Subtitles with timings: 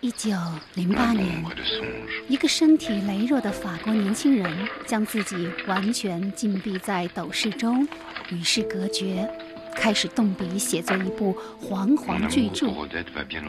[0.00, 0.30] 一九
[0.74, 1.44] 零八年，
[2.28, 4.48] 一个身体羸弱的法国年轻人
[4.86, 7.88] 将自己完全禁闭在斗室中，
[8.30, 9.28] 与世隔绝，
[9.74, 12.68] 开始动笔写作一部煌煌巨著。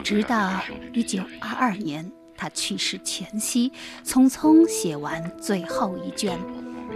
[0.02, 0.60] 直到
[0.92, 3.70] 一九二二年，他去世前夕，
[4.04, 6.36] 匆匆写完最后一卷。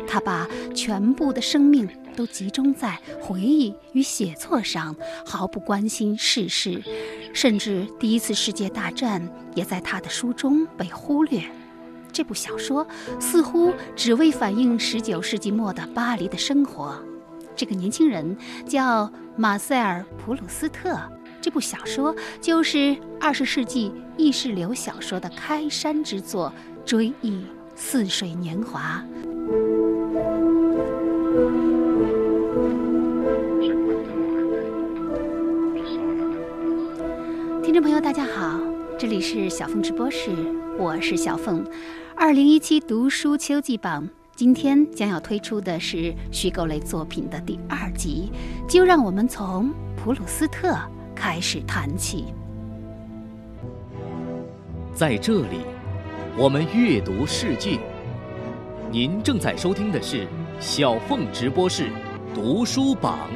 [0.09, 1.89] 他把全部的生命。
[2.17, 6.83] 都集中在回忆与写作上，毫不关心世事，
[7.33, 11.43] 甚至第一次世界大战也在他的书中被忽略。
[12.13, 12.87] 这部小说
[13.19, 16.95] 似乎只为反映十九世纪末的巴黎的生活。
[17.57, 20.99] 这个年轻人叫马塞尔·普鲁斯特。
[21.41, 26.53] 这部小说就是二十世纪意识流小说的开山之作
[26.89, 29.05] 《追忆似水年华》。
[37.73, 38.61] 听众朋友，大家好，
[38.99, 40.29] 这里是小凤直播室，
[40.79, 41.65] 我是小凤。
[42.15, 44.07] 二零一七读书秋季榜
[44.37, 48.31] 今天将要推出的是虚构类作品的第二集，
[48.69, 50.77] 就让我们从普鲁斯特
[51.15, 52.27] 开始谈起。
[54.93, 55.63] 在这里，
[56.37, 57.79] 我们阅读世界。
[58.91, 60.29] 您正在收听的是
[60.61, 61.89] 小凤直播室
[62.35, 63.31] 读书榜。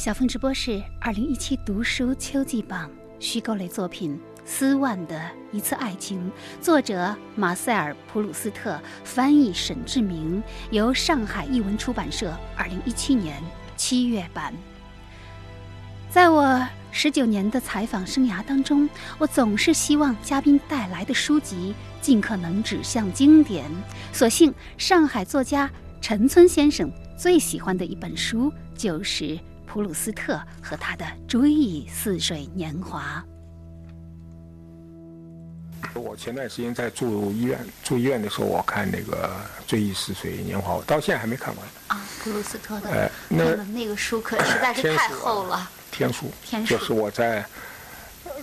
[0.00, 5.20] 小凤直播室二零一七读书秋季榜虚构类作品《斯万的
[5.52, 6.18] 一次爱情》，
[6.58, 13.42] 作者马塞尔·普鲁斯特，翻译沈志明，由上海译文出版社二零一七年
[13.76, 14.54] 七月版。
[16.08, 23.66] 在我十九年的采访生涯当中，我总是希望嘉宾带来的书籍尽可能指向经典。
[24.14, 29.38] 所幸，上海作家陈村先生最喜欢的一本书就是。
[29.72, 33.24] 普鲁斯特和他的《追忆似水年华》。
[36.00, 39.30] 我前段时间在住医院，住医院的时候，我看那个
[39.70, 41.64] 《追忆似水年华》，我到现在还没看完。
[41.86, 45.70] 啊，普鲁斯特的，哎，那那个书可实在是太厚了。
[45.92, 47.46] 天书，天书，就是我在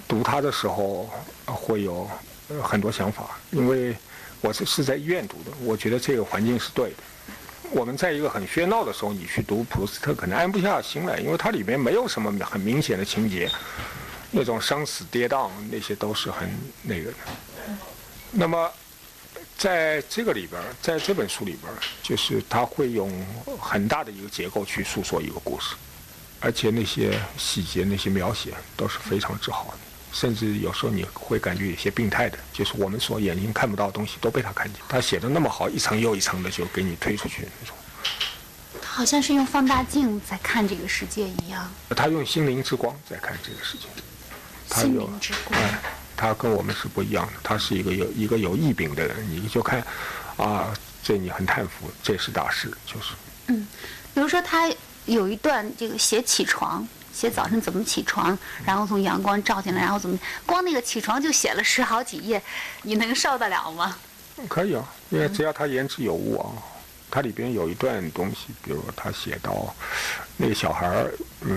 [0.07, 1.09] 读它的时候
[1.46, 2.09] 会有
[2.63, 3.94] 很多想法，因为
[4.40, 6.97] 我是是在医院读的，我觉得这个环境是对的。
[7.72, 13.50] 我们在一个很喧闹的时候，你去读普鲁斯特可能安不下心来，因为它里面没有什么很明显的情节，
[14.31, 16.50] 那种生死跌宕那些都是很
[16.83, 17.17] 那个的。
[18.31, 18.72] 那么，
[19.57, 23.11] 在这个里边，在这本书里边，就是他会用
[23.59, 25.75] 很大的一个结构去诉说一个故事，
[26.39, 29.87] 而且那些细节、那些描写都是非常之好的。
[30.19, 34.81] 甚至有时候你会感觉有些病态的，就是我们所眼睛看不到的东西都被他看见。
[34.89, 37.75] 他写的那么好，一层又一层的就给你推出去那种。
[38.81, 41.72] 他好像是用放大镜在看这个世界一样。
[41.95, 43.83] 他用心灵之光在看这个世界。
[44.73, 45.61] 心灵之光。
[46.16, 47.34] 他跟我们是不一样的。
[47.44, 49.85] 他是一个有一个有异禀的人，你就看，
[50.35, 50.73] 啊，
[51.03, 53.13] 这你很叹服，这是大师，就是。
[53.49, 53.67] 嗯，
[54.16, 54.67] 比如说他
[55.05, 56.88] 有一段这个写起床。
[57.17, 62.39] 写早晨怎么起床，然后从阳光照进来，然后怎么光那个起床就写了十好几页，
[62.83, 63.97] 你能受得了吗？
[64.47, 66.45] 可以啊，因为只要他言之有物啊，
[67.09, 69.75] 他里边有一段东西，比如他写到
[70.38, 71.11] 那个小孩儿，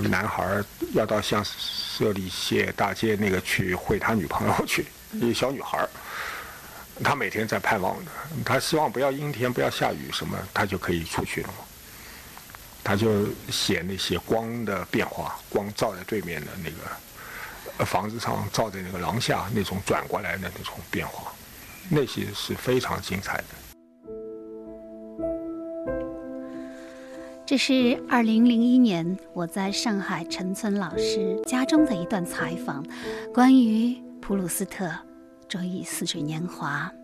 [0.09, 5.89] 男孩儿要到香舍利谢大街那个去会他女朋友去，一个小女孩儿，
[7.05, 8.11] 他每天在盼望着，
[8.47, 11.51] 他希望不要阴天，不要下雨，什么他就可以出去了。
[12.83, 21.33] 他就写那些光的变化，光照在对面的那个房子上，照在那个廊下那种转过来的那种变化，
[21.89, 23.45] 那些是非常精彩的。
[27.47, 32.85] 这是二零零一年我在上海陈村老师家中的一段采访，
[33.35, 34.87] 关于普鲁斯特
[35.49, 36.93] 《追忆似水年华》。《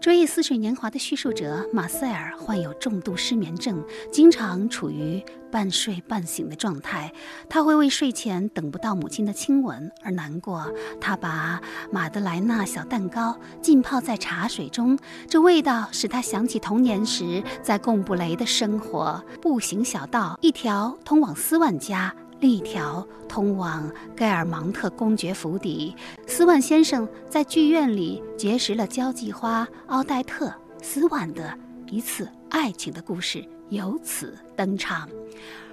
[0.00, 7.12] 追忆似水年华》的叙述者马塞尔患有重度失眠症，经常处于半睡半醒的状态。
[7.48, 10.72] 他会为睡前等不到母亲的亲吻而难过。
[11.00, 11.60] 他把
[11.90, 14.96] 马德莱纳小蛋糕浸泡在茶水中，
[15.28, 19.20] 这味道使他想起童年时在贡布雷的生活。
[19.42, 22.14] 步行小道，一条通往斯万家。
[22.40, 25.94] 另一条通往盖尔芒特公爵府邸，
[26.26, 30.52] 斯万先生在剧院里结识了交际花奥黛特。
[30.80, 31.52] 斯万的
[31.90, 35.08] 一次爱情的故事由此登场。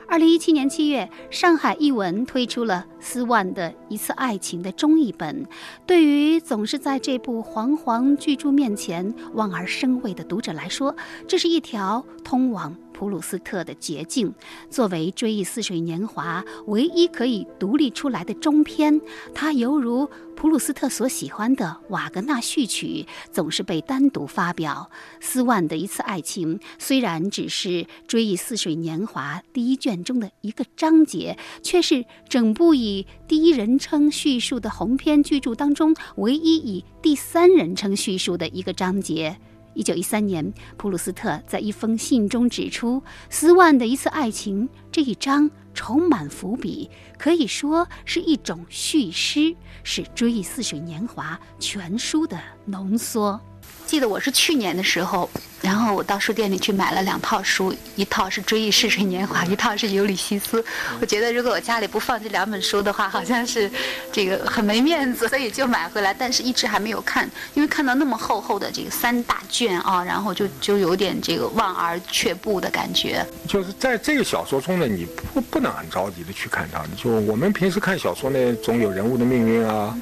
[0.07, 5.45] 二零一七年七月，上海译文推出了斯万的一次爱情的中译本。
[5.85, 10.95] 对于总是在这部煌煌巨著面前望而生畏的读者来说，
[11.27, 12.75] 这是一条通往。
[12.95, 14.33] 普鲁斯特的捷径，
[14.69, 19.01] 作为追忆似水年华唯一可以独立出来的中篇，
[19.33, 24.89] 它犹如普鲁斯特所喜欢的瓦格纳序曲，总是被单独发表。
[25.19, 39.37] 斯万的一次爱情虽然只是追忆似水年华第一卷中的一个章节，却是整部以第一人称叙述的鸿篇巨著当中唯一以第三人称叙述的一个章节。
[39.75, 53.39] 一九一三年，普鲁斯特在一封信中指出，斯万的一次爱情这一章充满伏笔，可以说是一种叙诗，是《追忆似水年华》全书的浓缩。
[53.85, 55.29] 记得我是去年的时候，
[55.61, 60.59] 然后我到书店里去买了两套书，一套是《追忆似水年华》，一套是《尤里西斯》。
[60.99, 63.69] 我觉得如果我家里不放这两本书的话，好像是
[64.11, 73.23] 这个很没面子，所以就 买回来，但是一直还没有看，因为看到那么厚厚的这个三大卷啊，然后就就有点这个望而却步的感觉。
[73.47, 79.95] 就是在这个小说中呢，你不不能很着急的去看它，就我们平时看小说呢，总有人物的命运啊，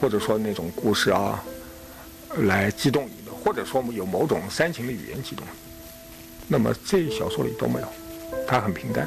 [0.00, 1.38] 或者说那种故事啊，
[2.42, 3.32] 来激动你的。
[3.44, 5.46] 或者说有某种煽情的语言激动，
[6.48, 7.86] 那么这小说里都没有，
[8.44, 9.06] 它很平淡。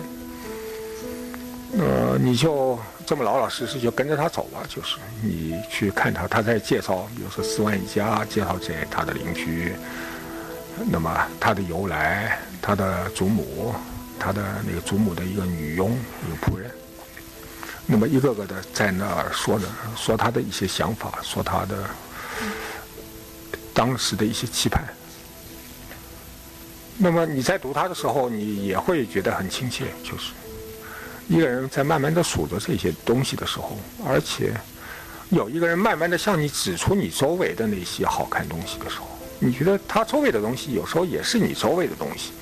[1.77, 9.73] 呃，你就这么老老实实就跟着他走吧，就是你去看他，他在介绍，比如说四万一家，介绍这他的邻居，
[10.89, 13.75] 那么他的由来，他的祖母，
[14.17, 16.71] 他的那个祖母的一个女佣，一个仆人，
[17.85, 19.65] 那么一个个的在那儿说着，
[19.97, 21.75] 说他的一些想法，说他的。
[23.79, 24.83] 当时的一些期盼，
[26.97, 29.85] 那么你在读它的时候，你也会觉得很亲切。
[30.03, 30.33] 就是
[31.29, 34.53] 一个人在慢慢的数着这些东西的时候，而且
[35.29, 39.07] 有一个人慢慢的向你指出你周围的那些好看东西的时候，
[39.39, 42.33] 你觉得他周围的东西有时候也是你周围的东西，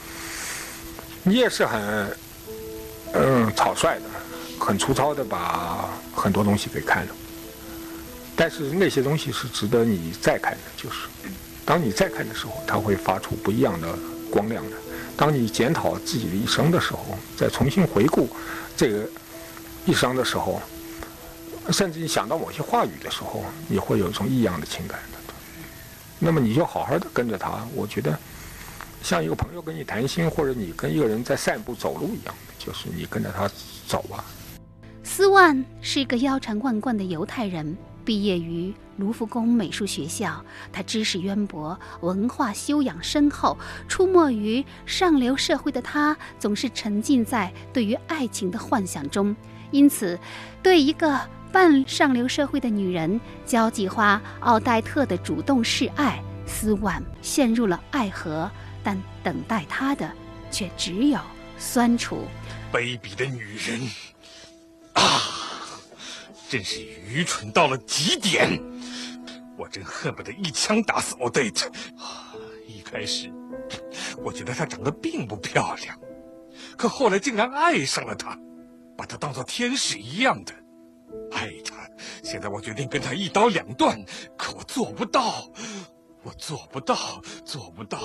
[1.21, 2.17] 你也是很
[3.13, 4.05] 嗯草率的、
[4.59, 7.13] 很粗糙的把很多东西给看了。
[8.39, 11.07] 但是那些东西是值得你再看的，就是，
[11.65, 13.97] 当你再看的时候，它会发出不一样的
[14.29, 14.77] 光亮的。
[15.17, 18.29] 当你检讨自己的一生的时候，再重新回顾
[18.77, 19.09] 这个
[19.87, 20.61] 一生的时候，
[21.71, 25.17] 甚至你想到某些话语的时候，你会有一种异样的情感的。
[26.19, 28.15] 那么你就好好的跟着他，我觉得
[29.01, 33.49] 像一个朋友跟你谈心，或者你跟一个人在散步走路一样，就是你跟着他
[33.87, 34.23] 走吧。
[35.03, 37.75] 斯万是一个腰缠万贯的犹太人。
[38.07, 43.57] 毕业于卢浮宫美术学校，他知识渊博，文化修养深厚。
[43.89, 49.35] 出没于上流社会的他，总是沉浸在对于爱情的幻想中。
[49.71, 50.17] 因此，
[50.63, 51.19] 对一个
[51.51, 58.49] 半上流社会的女人交际花奥黛特的主动示爱，斯万陷入了爱河。
[58.81, 60.09] 但等待他的，
[60.49, 61.19] 却只有
[61.57, 62.23] 酸楚。
[62.71, 63.81] 卑鄙的女人！
[64.93, 65.36] 啊！
[66.49, 68.59] 真是愚蠢到了极点！
[69.57, 71.69] 我真恨不得一枪打死奥黛特。
[72.65, 73.31] 一开始，
[74.23, 75.99] 我觉得她长得并不漂亮，
[76.77, 78.37] 可后来竟然爱上了她，
[78.95, 80.53] 把她当做天使一样的
[81.33, 81.75] 爱她。
[82.23, 83.99] 现在我决定跟她一刀两断，
[84.37, 85.49] 可我做不到，
[86.23, 87.99] 我做不到，做不到，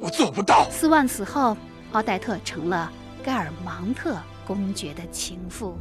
[0.00, 0.70] 我做不到。
[0.70, 1.56] 斯万死后，
[1.92, 2.90] 奥黛特成了
[3.22, 5.76] 盖尔芒特公爵的情妇。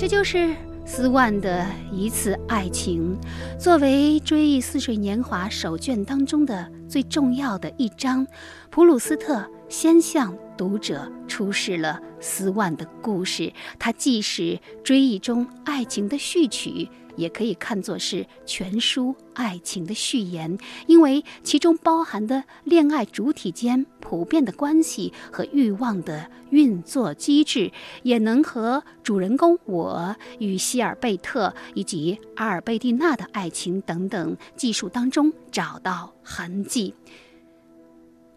[0.00, 3.14] 这就是斯万的一次爱情，
[3.58, 8.26] 作为《追忆似水年华》手卷当中的最重要的一章，
[8.70, 16.88] 普鲁斯特先向读者出示了斯万的故事，它既是追忆中爱情的序曲。
[17.20, 27.70] 也可以看作是全书爱情的序言，因为其中包含的恋爱主体间普遍的关系和欲望的运作机制，
[28.02, 36.94] 也能和主人公我与希尔贝特以及阿尔贝蒂娜的爱情等等技术当中找到痕迹。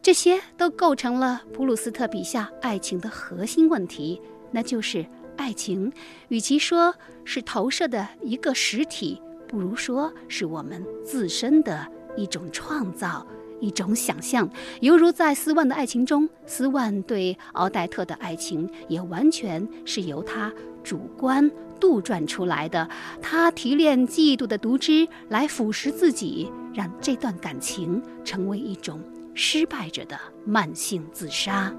[0.02, 4.22] 这些都构成了普鲁斯特笔下爱情的核心问题，
[4.52, 5.06] 那就是。
[5.36, 5.92] 爱情，
[6.30, 13.26] 与其说是投射的一个实体，不如说是我们自身的一种创造、
[13.60, 14.50] 一种想象。
[14.82, 20.52] 犹如在斯万的爱情中，斯万对奥黛特的爱情也完全是由他
[20.84, 21.50] 主观
[21.80, 22.90] 杜撰出来的。
[23.22, 29.02] 他提炼嫉妒的毒汁来腐蚀自己，让这段感情成为一种
[29.34, 31.74] 失败者的慢性自杀。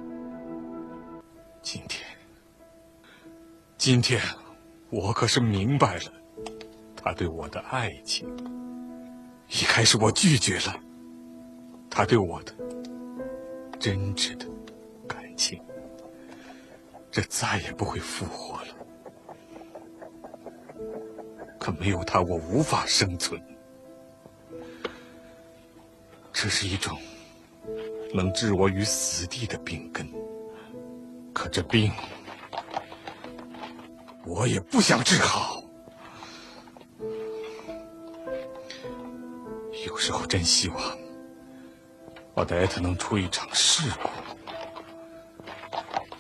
[1.63, 2.03] 今天，
[3.87, 4.19] 今天，
[4.89, 6.05] 我可是明白了，
[6.97, 8.27] 他对我的爱情。
[9.51, 10.75] 一开始我拒绝了
[11.91, 12.55] 他对我的
[13.79, 14.47] 真挚的
[15.07, 15.61] 感情，
[17.11, 18.69] 这再也不会复活了。
[21.61, 23.39] 可没有他，我无法生存。
[26.33, 26.99] 这是一种
[28.15, 30.11] 能置我于死地的病根。
[31.35, 31.93] 可这病，
[34.27, 35.63] 我也不想治好。
[39.87, 40.99] 有时候真希望
[42.35, 44.09] 我的艾特能出一场事故，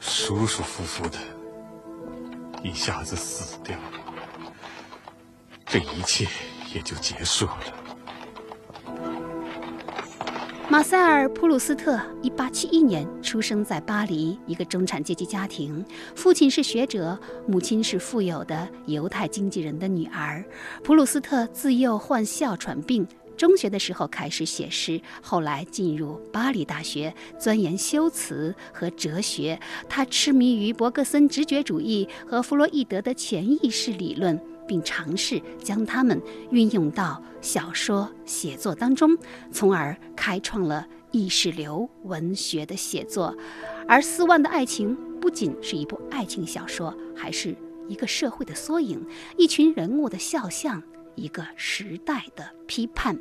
[0.00, 1.18] 舒舒服服的
[2.62, 3.76] 一下子死掉，
[5.66, 6.26] 这一切
[6.74, 7.83] 也就结束了。
[10.74, 15.84] 马塞尔·普鲁斯特1871年出生在巴黎一个中产阶级家庭，
[16.16, 17.16] 父亲是学者，
[17.46, 20.44] 母亲是富有的犹太经纪人的女儿。
[20.82, 23.06] 普鲁斯特自幼患哮喘病。
[23.36, 29.58] 中学的时候开始写诗，后来进入巴黎大学钻研修辞和哲学。
[29.88, 39.16] 他痴迷于伯格森直觉主义和弗洛伊德的潜意识理论，并尝试将它们运用到小说写作当中，
[39.52, 43.36] 从而开创了意识流文学的写作。
[43.86, 47.56] 而《斯万的爱情》不仅是一部爱情小说，还是
[47.88, 49.04] 一个社会的缩影，
[49.36, 50.82] 一群人物的肖像。
[51.16, 53.16] 一个时代的批判。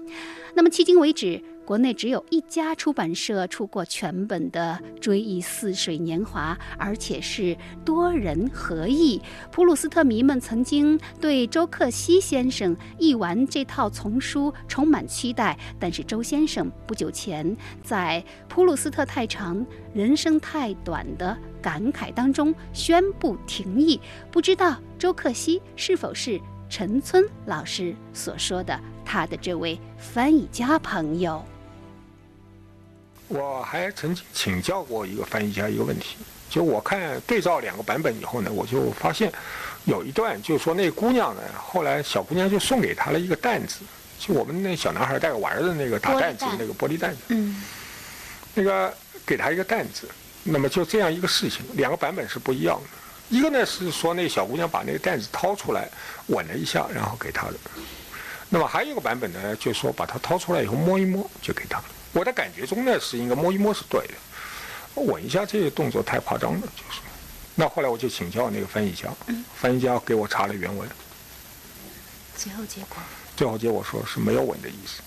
[0.56, 7.56] 那么迄今为止，国内只有一家出版社出过全本的《追忆似水年华》，而且是
[7.86, 9.22] 多人合译。
[9.52, 24.00] 普鲁斯特迷们曾经对周克希先生译完这套丛书充满期待，但是周先生不久前在“普鲁斯特太长，人生太短”的感慨当中宣布停译。
[24.30, 26.40] 不知道周克希是否是？
[26.70, 31.44] 陈村老师所说的，他的这位翻译家朋友，
[33.34, 36.18] 我还曾经请教过一个翻译家一个问题，
[36.52, 39.32] 就我看对照两个版本以后呢，我就发现
[39.86, 43.80] 有一段，就是说那姑娘呢，后来小姑娘就送给他了一个担子，
[44.20, 47.64] 就我们那小男孩带玩的那个打担子那个玻璃担子，嗯，
[48.54, 50.08] 那个给他一个担子，
[50.44, 53.36] 那么就这样一个事情，两个版本是不一样的。
[53.36, 55.90] 一个呢是说那小姑娘把那个担子掏出来，
[56.28, 57.56] 吻了一下，然后给他的。
[58.48, 61.86] 那么还有一个版本呢，就是说把它掏出来以后摸一摸就给他了。
[62.14, 67.02] 我的感觉中呢是应该摸一摸是对的，吻一下这个动作太夸张了，就是。
[67.56, 69.10] 那后来我就请教那个翻译家，
[69.56, 70.90] 翻译家给我查了原文。
[72.36, 72.98] 最后结果？
[73.36, 75.02] 最后结果说是没有吻的意思。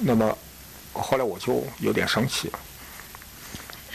[0.00, 0.36] 那么
[0.92, 2.58] 后来我就有点生气了。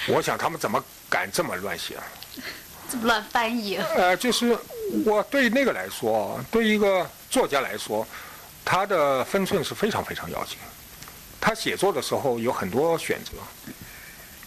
[0.07, 1.97] 我想他们怎么敢这么乱写？
[2.89, 3.75] 这么乱翻译？
[3.75, 4.57] 呃，就是
[5.05, 8.07] 我对那个来说，对一个作家来说，
[8.63, 10.57] 他的分寸是非常非常要紧。
[11.39, 13.31] 他写作的时候有很多选择，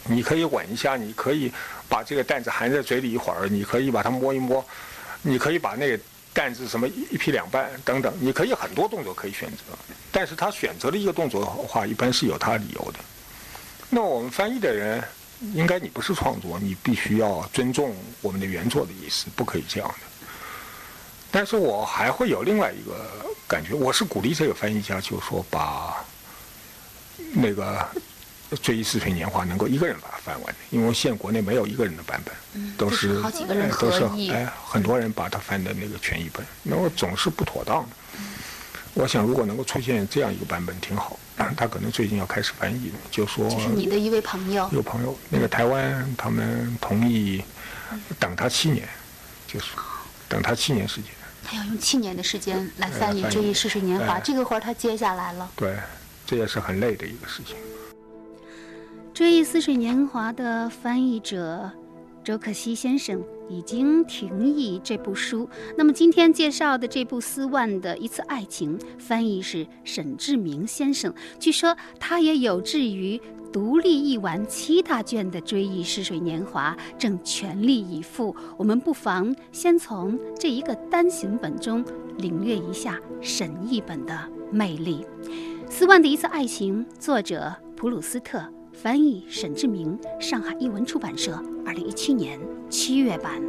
[0.05, 1.53] 你可以吻一下，你可以
[1.89, 4.65] 把这个担子含在嘴里一会儿，你可以把它摸一摸，
[5.23, 5.99] 你可以把那个
[6.33, 9.65] 担子什么一劈两半等等，你可以很多动作可以选择。
[10.11, 12.99] 但是他选择的一个动作的话，一般是有他理由的。
[13.91, 15.03] 那我们翻译的人。
[15.55, 20.07] 应该你不是创作，你必须要尊重我们的原作的意思，不可以这样的。
[21.33, 23.11] 但是我还会有另外一个
[23.49, 25.97] 感觉，我是鼓励这个翻译家，就是说把
[27.33, 27.79] 那个
[28.63, 37.89] 《追忆似水年华》能够一个人把它翻完，因为现国内没有一个人的版本，都是好几个人都是哎很多人把它翻的那个全译本，那么总是不妥当的。
[38.95, 41.19] 我想，如果能够出现这样一个版本，挺好。
[41.57, 43.49] 他可能最近要开始翻译，就说。
[43.49, 44.69] 就是你的一位朋友。
[44.71, 47.43] 有朋友，那个台湾他们同意
[48.19, 48.87] 等他七年，
[49.49, 49.67] 就是
[50.29, 51.11] 等他七年时间。
[51.43, 55.51] 他要用七年的时间来翻译《追忆似水年华》，这个活儿他接下来了。
[55.57, 55.77] 对，
[56.33, 57.55] 这也是很累的一个事情。
[59.13, 61.71] 《追忆似水年华》的翻译者。
[62.25, 63.21] 周克希先生
[63.51, 65.47] 已经停译这部书。
[65.77, 71.13] 那么今天介绍的这部斯万的一次爱情，翻译是沈志明先生。
[71.39, 73.21] 据说他也有志于
[73.53, 78.35] 独立译完七大卷的《追忆似水年华》，正全力以赴。
[78.57, 81.85] 我们不妨先从这一个单行本中
[82.19, 84.17] 领略一下沈译本的
[84.51, 85.05] 魅力。
[85.75, 88.47] 斯万的一次爱情，作者普鲁斯特。
[88.75, 92.39] 翻译沈志明，上海译文出版社，二零一七年
[92.69, 93.41] 七月版。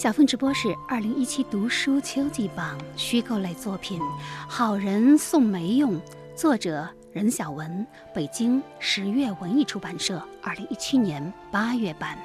[0.00, 4.00] 小凤直播室二零一七读书秋季榜虚构类作品
[4.48, 5.92] 《好人送梅用》，
[6.34, 12.16] 作者任晓文，北京十月文艺出版社二零一七年八月版。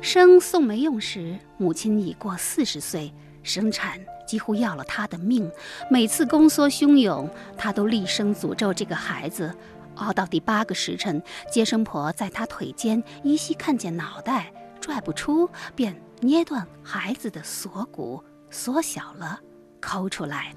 [0.00, 5.52] 生宋梅用时，母亲已过四十岁，生产几乎要了她的命。
[5.90, 7.28] 每次宫缩汹涌，
[7.58, 9.54] 她都厉声诅咒这个孩子。
[9.96, 14.50] 熬到第八个时辰，接生婆在她腿间依稀看见脑袋，
[14.84, 15.98] 拽不出，便。
[16.20, 19.38] 捏断孩子的锁骨，缩小了，
[19.78, 20.54] 抠出来，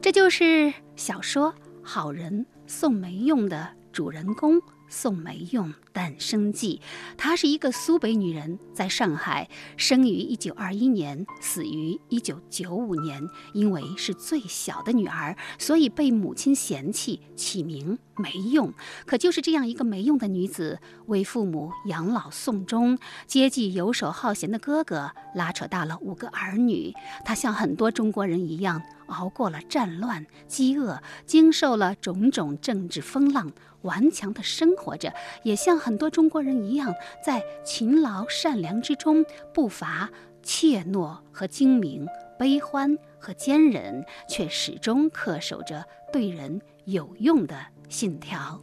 [0.00, 1.52] 这就是小说
[1.82, 4.58] 《好人送没用》的主人公。
[4.94, 6.80] 宋梅用诞生记，
[7.16, 13.20] 她是一个苏北女人，在上海生于一九二一年，死于一九九五年。
[13.52, 18.72] 因为是最小的女儿，所以被母亲嫌弃，起名没用。
[19.04, 22.96] 可就是这样一个没用的女子，为父母养老送终，
[23.26, 26.94] 接济游手好闲的哥哥，拉扯大了五个儿女。
[27.24, 33.52] 她像很多中国人一样，熬过了战乱、饥饿，经受了种种政治风浪。
[33.84, 35.14] 顽强地生活着，
[35.44, 39.24] 也像很多中国人一样，在勤劳善良之中，
[39.54, 40.10] 不乏
[40.42, 42.06] 怯懦和精明，
[42.38, 47.56] 悲欢和坚忍，却始终恪守着对人有用的
[47.88, 48.60] 信条。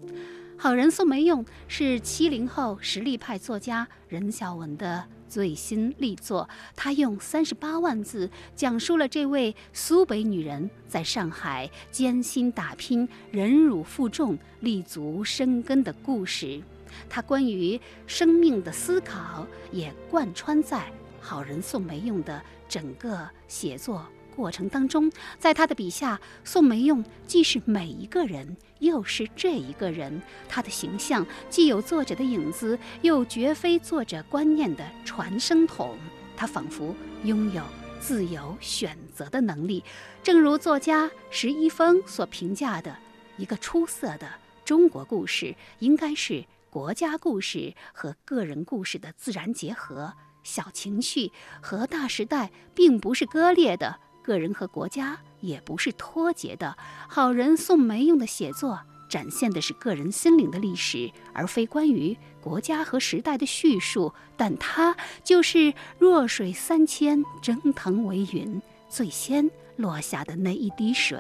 [0.58, 5.04] 好人送没用是七零后实力派作家任晓文的。
[5.32, 16.62] 最新力作，他用三十八万字讲述了这位苏北女人在上海艰辛打拼、忍辱负重、立足生根的故事。
[17.10, 20.80] 他关于生命的思考也贯穿在
[21.22, 24.06] 《好人宋梅用》的整个写作。
[24.42, 30.20] 过程当中，在他的笔下，宋梅用既是每一个人，又是这一个人。
[30.50, 35.96] 他的形象既有作者的影子，又绝非作者观念的传声筒。
[36.36, 37.62] 他仿佛拥有
[38.00, 39.84] 自由选择的能力。
[40.24, 42.98] 正如作家石一峰所评价的
[43.38, 44.28] ：“一个出色的
[44.66, 50.12] 中国故事，应该是国家故事和个人故事的自然结合。
[50.44, 56.78] 小情绪和大时代并不是割裂的。”个人和国家也不是脱节的。
[57.08, 58.80] 好人送没用的写作
[59.10, 64.14] 展现的是个人心灵的历史，而非关于国家和时代的叙述。
[64.38, 71.20] 但它就是弱水三千，蒸腾为云，最先落下的那一滴水。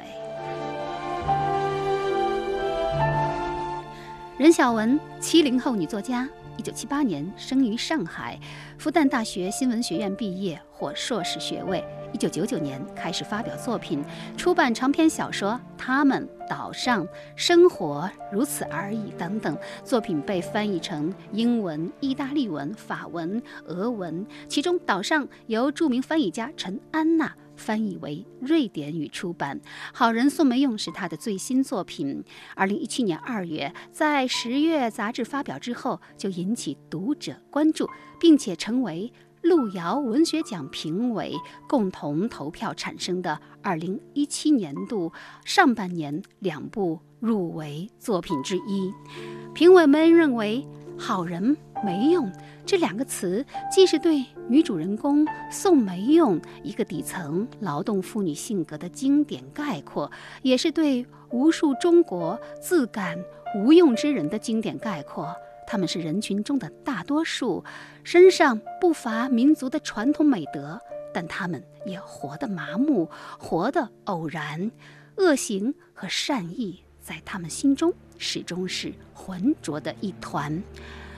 [4.37, 6.27] 任晓雯，七零后女作家，
[6.61, 8.39] 一九七八年生于上海，
[8.77, 11.83] 复旦大学新闻学院毕业，获硕士学位。
[12.13, 14.05] 一九九九年开始发表作品，
[14.37, 17.03] 出版长篇小说《他们岛上
[17.35, 29.59] 生活如此而已》等等，作品被翻译成英文、意大利文、法文、俄文，其中《岛上》由著名翻译家陈安娜翻译为瑞典语出版，
[29.93, 32.23] 《好人宋梅用》是他的最新作品。
[32.55, 37.87] 二零一七年二月，在十月杂志发表之后，就引起读者关注，
[38.19, 39.13] 并且成为。
[39.43, 41.33] 路遥文学奖评委
[41.67, 45.11] 共同投票产生的二零一七年度
[45.43, 48.93] 上半年两部入围作品之一，
[49.55, 50.63] 评委们认为
[50.95, 52.31] “好人没用”
[52.65, 60.09] 这两个词，既是对女主人公宋梅用一个底层劳动妇女性格的经典概括，
[60.41, 63.17] 也是对无数中国自感
[63.55, 65.35] 无用之人的经典概括。
[65.67, 67.63] 他们是人群中的大多数，
[68.03, 70.79] 身上不乏民族的传统美德，
[71.13, 74.69] 但他们也活得麻木，活得偶然。
[75.17, 80.61] 恶行和善意在他们心中始终是浑浊的一团。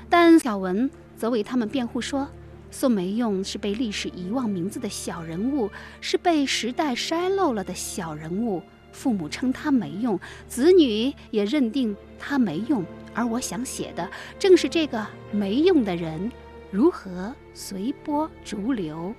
[0.10, 2.28] 但小文则为他们辩护说，
[2.72, 5.70] 宋梅用是被历史遗忘名字的小人物，
[6.02, 8.62] 是被时代筛漏了的小人物。
[8.92, 12.86] 父母称他没用，子女也认定他没用。
[13.16, 16.32] 而我想写的正是这个没用的人，
[16.70, 19.13] 如何随波逐流，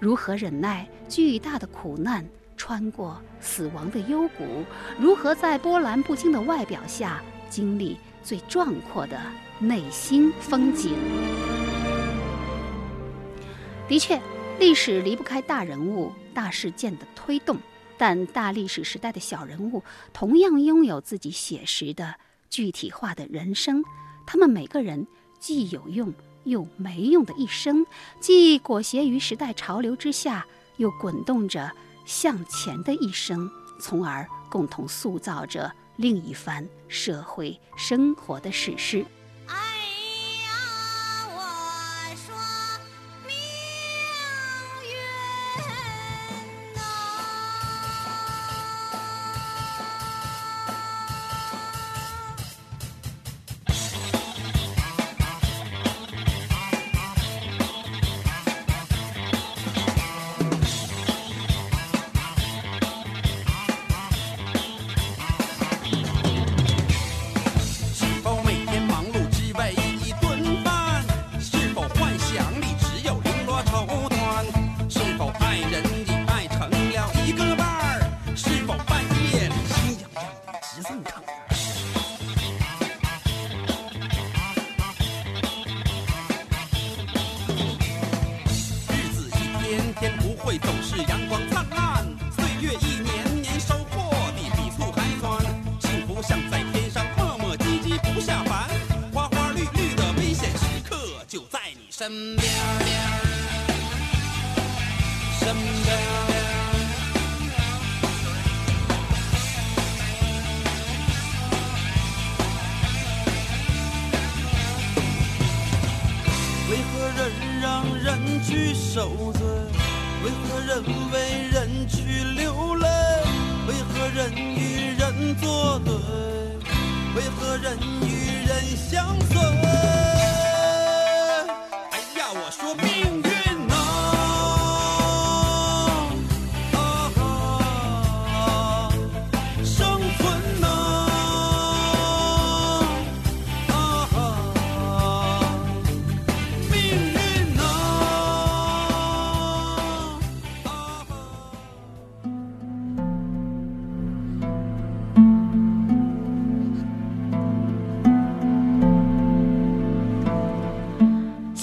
[0.00, 2.24] 如何忍耐巨大的苦难，
[2.56, 4.64] 穿过死亡的幽谷，
[4.98, 9.16] 如何在波澜不惊的外表下经历最壮阔的
[9.64, 10.92] 内心风景。
[13.88, 14.20] 的确，
[14.58, 17.56] 历史离不开大人物、大事件的推动，
[17.96, 22.14] 但大历史时代的小人物同样拥有自己写实的。
[22.50, 23.82] 具体化的人生，
[24.26, 25.06] 他们每个人
[25.40, 26.12] 既有用
[26.44, 27.86] 又没用的一生，
[28.20, 30.46] 既裹挟于时代潮流之下，
[30.76, 31.72] 又滚动着
[32.04, 33.50] 向前的一生，
[33.80, 39.04] 从而共同塑造着另一番社会生活的史诗。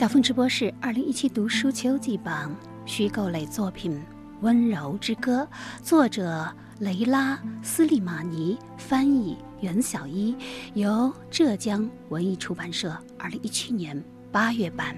[0.02, 2.56] 小凤直播室二零一七读书秋季榜
[2.88, 3.92] 虚构类作品
[4.40, 5.48] 《温柔之歌》，
[5.84, 10.36] 作者雷拉·斯利马尼，翻译袁小一，
[10.74, 14.98] 由浙江文艺出版社二零一七年八月版。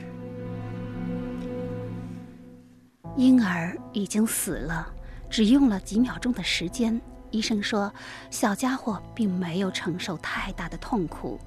[3.18, 4.88] 婴儿已经死了，
[5.30, 6.98] 只用了几秒钟的时间。
[7.30, 7.94] 医生说，
[8.30, 11.38] 小家伙并没有承受太大的痛苦。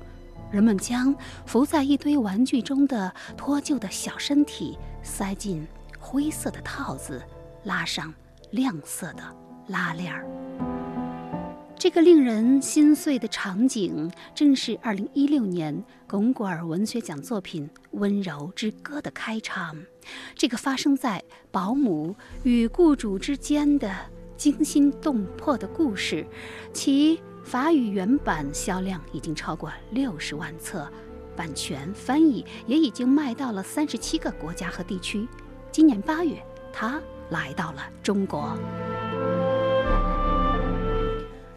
[0.50, 5.66] 人们将浮在一堆玩具中的脱臼的小身体塞进
[5.98, 7.22] 灰色的套子，
[7.64, 8.12] 拉上
[8.50, 9.22] 亮色的
[9.68, 10.24] 拉链儿。
[11.78, 19.76] 这个令人心碎的场景，正是2016年龚古尔文学奖作品《温柔之歌》的开场。
[20.34, 23.94] 这个发生在保姆与雇主之间的
[24.38, 26.26] 惊心动魄的故事，
[26.72, 30.90] 其法语原版销量已经超过六十万册，
[31.36, 35.28] 版权翻译也已经卖到了三十七个国家和地区。
[35.70, 38.58] 今年八月，他来到了中国。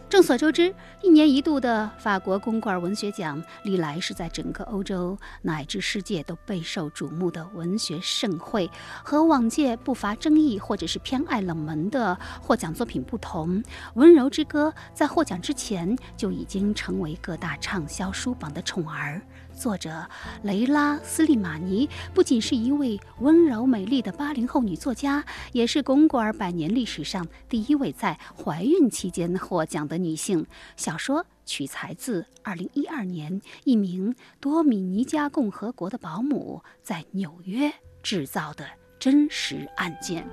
[0.10, 8.68] 众所周知，一年一度的法国公馆文学奖历来是在整个欧洲乃至世界都备受瞩目的文学盛会。
[9.04, 13.62] 和往届不乏争议或者是偏爱冷门的获奖作品不同，
[13.94, 19.22] 《温柔之歌》在获奖之前就已经成为各大畅销书榜的宠儿。
[19.60, 20.08] 作者
[20.44, 30.46] 雷拉·斯利马尼不仅是一位温柔美丽的八零后女作家，也是龚古尔百年历史上第一位在怀孕期间获奖的女性。
[30.78, 37.70] 小说取材自2012年一名多米尼加共和国的保姆在纽约
[38.02, 38.66] 制造的
[38.98, 40.26] 真实案件。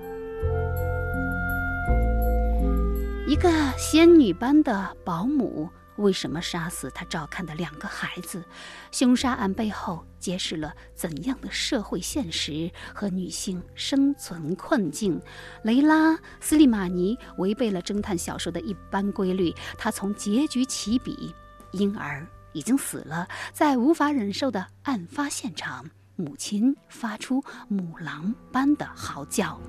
[3.27, 5.69] 一个仙女般的保姆。
[5.97, 8.45] 为什么杀死他照看的两个孩子？
[8.91, 15.21] 凶杀案背后揭示了怎样的社会现实和女性生存困境？
[15.63, 21.35] 雷拉·斯利马尼违背了侦探小说的一般规律，他从结局起笔，
[21.73, 29.61] 婴儿已经死了，在无法忍受的案发现场，母亲发出母狼般的嚎叫。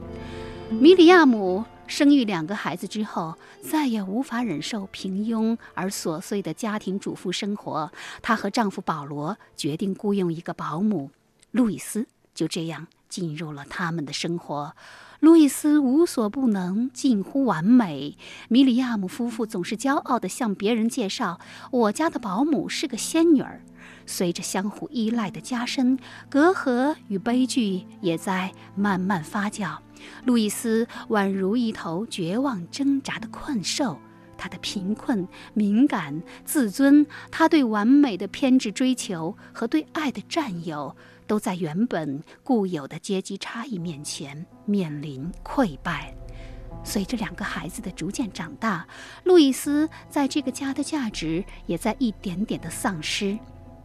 [0.69, 7.91] 米里亚姆生育两个孩子之后，再也无法忍受平庸而琐碎的家庭主妇生活。
[8.21, 11.11] 她和丈夫保罗决定雇佣一个保姆，
[11.51, 14.75] 路易斯就这样进入了他们的生活。
[15.19, 18.17] 路易斯无所不能，近乎完美。
[18.49, 21.39] 米里亚姆夫妇总是骄傲地向别人介绍
[21.71, 23.63] ：“我家的保姆是个仙女儿。”
[24.07, 29.77] 随着相互依赖的加深，隔阂与悲剧也在慢慢发酵。
[30.25, 33.99] 路易斯宛如一头绝望挣扎的困兽，
[34.37, 46.15] 他的贫困、敏感、自尊，他对完美的偏执追求和对爱的占有，都在原本固有的阶级差异面前面临溃败。
[46.83, 48.87] 随着两个孩子的逐渐长大，
[49.25, 53.37] 路易斯在这个家的价值也在一点点的丧失。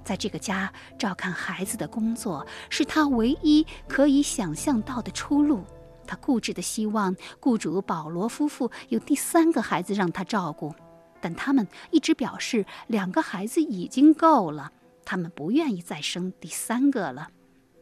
[0.04, 5.64] 在这个家照看孩子的工作，是他唯一可以想象到的出路。
[6.06, 10.74] 他固执的希望雇主保罗夫妇有第三个孩子让他照顾，
[11.20, 14.72] 但他们一直表示两个孩子已经够了，
[15.04, 17.28] 他们不愿意再生第三个了。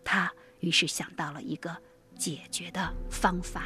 [0.04, 0.30] 他
[0.60, 1.74] 于是想到了一个
[2.16, 3.62] 解决的方法。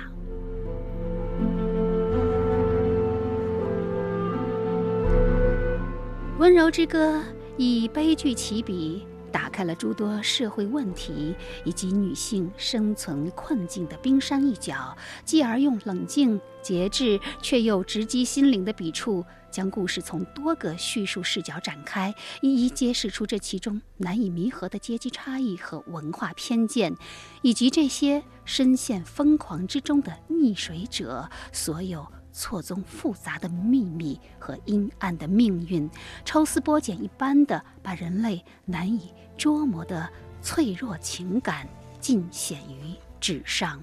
[6.39, 7.23] 温柔之歌
[7.57, 9.07] 以悲剧起笔。
[9.33, 26.95] 打开了诸多社会问题以及女性生存困境的冰山一角，继而用冷静、节制却又直击心灵的笔触，将故事从多个叙述视角展开，一一揭示出这其中难以弥合的阶级差异和文化偏见，
[27.43, 32.07] 以及这些深陷疯狂之中的溺水者所有。
[32.35, 35.89] 错综复杂的秘密和阴暗的命运，
[36.25, 40.11] 抽丝剥茧一般的把人类难以捉摸的
[40.43, 41.67] 脆弱情感
[42.01, 43.81] 尽显于纸上。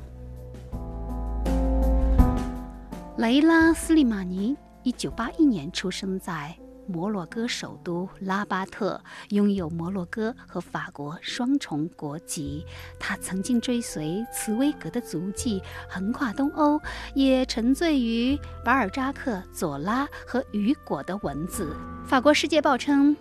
[3.18, 6.56] 雷拉·斯利马尼，一九八一年出生在。
[6.92, 12.66] 摩洛哥首都拉巴特拥有摩洛哥和法国双重国籍。
[13.00, 16.80] 他曾经追随茨威格的足迹，横跨东欧，
[17.16, 21.74] 也沉醉于巴尔扎克、左拉和雨果的文字。
[22.06, 23.16] 法国《世界报》称，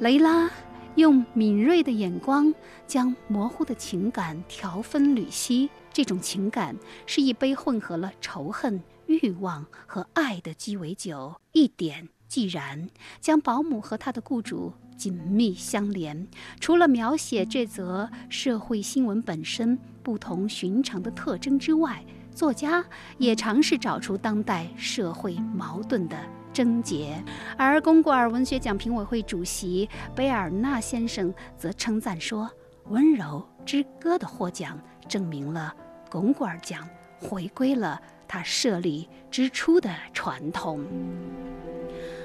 [0.00, 0.50] 雷拉
[0.96, 2.52] 用敏锐的眼光
[2.88, 5.70] 将模糊的情感条分缕析。
[5.92, 12.08] 这种情感是一杯混合了仇恨、欲望和爱的鸡尾酒，一点。
[12.32, 12.88] 既然
[13.20, 16.26] 将保姆和他的雇主紧密相连，
[16.58, 22.02] 除了描写这则社会新闻本身不同寻常的特征之外，
[22.34, 22.82] 作家
[23.18, 26.16] 也尝试找出当代社会矛盾的
[26.54, 27.22] 症结。
[27.58, 32.50] 而龚古尔文学奖评委会主席贝尔纳先生则称赞说
[32.90, 35.76] ：“《温柔之歌》的获奖证明了
[36.10, 36.88] 龚古尔奖
[37.20, 40.82] 回归了他设立之初的传统。”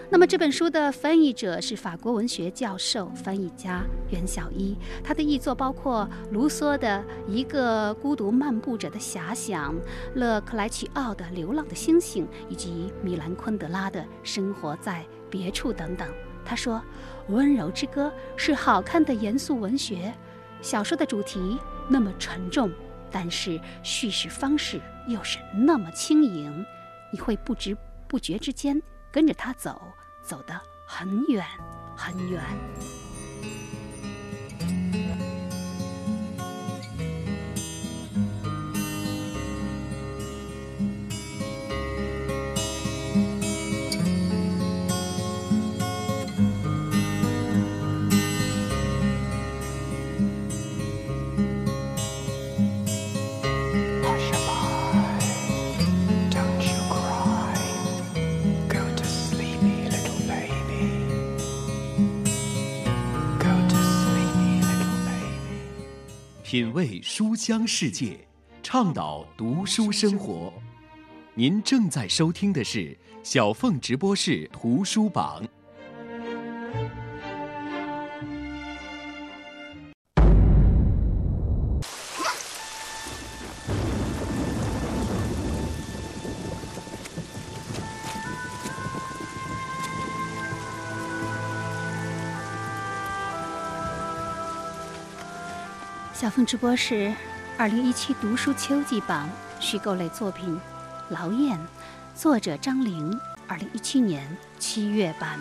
[0.10, 9.76] 那么这本书的翻译者是法国文学教授、翻译家袁小一，他的译作包括卢梭的《一个孤独漫步者的遐想》，
[10.16, 16.08] 勒克莱齐奥的《流浪的星星》，以及米兰昆德拉的《生活在别处》等等。
[16.46, 16.82] 他说，
[17.34, 20.14] 《温柔之歌》是好看的严肃文学
[20.62, 22.72] 小说的主题那么沉重，
[23.12, 26.66] 但是叙事方式又是那么轻盈，
[27.12, 28.82] 你会不知不觉之间。
[29.10, 29.82] 跟着他走，
[30.28, 30.54] 走得
[30.86, 31.42] 很远，
[31.96, 32.44] 很远。
[66.58, 68.18] 品味书香世界，
[68.64, 70.52] 倡导读书生活。
[71.36, 75.48] 您正在收听的是小凤直播室图书榜。
[96.38, 97.12] 凤直播室，
[97.58, 99.28] 二零一七读书秋季榜
[99.60, 100.56] 虚构类作品
[101.10, 101.58] 《劳燕》，
[102.14, 105.40] 作者张玲，二零一七年七月版。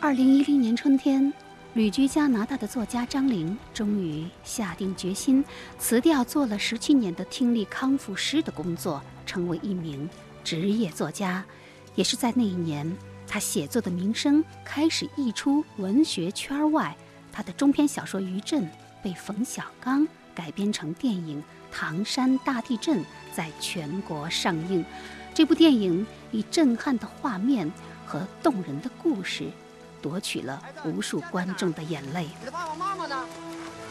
[0.00, 1.32] 二零一零年春天，
[1.74, 5.44] 旅居加拿大的作家张玲终于下定决心
[5.78, 10.10] 辞掉做了十七年的听力康复师的工作，成为一名
[10.42, 11.44] 职业作家。
[11.94, 12.92] 也是在那一年。
[13.32, 16.96] 他写作的名声开始溢出文学圈外，
[17.32, 18.64] 他的中篇小说《余震》
[19.04, 21.40] 被冯小刚改编成电影
[21.70, 22.98] 《唐山大地震》，
[23.32, 24.84] 在全国上映。
[25.32, 27.70] 这部电影以震撼的画面
[28.04, 29.48] 和动人的故事，
[30.02, 32.26] 夺取了无数观众的眼泪。
[32.40, 33.24] 你的爸爸妈妈呢？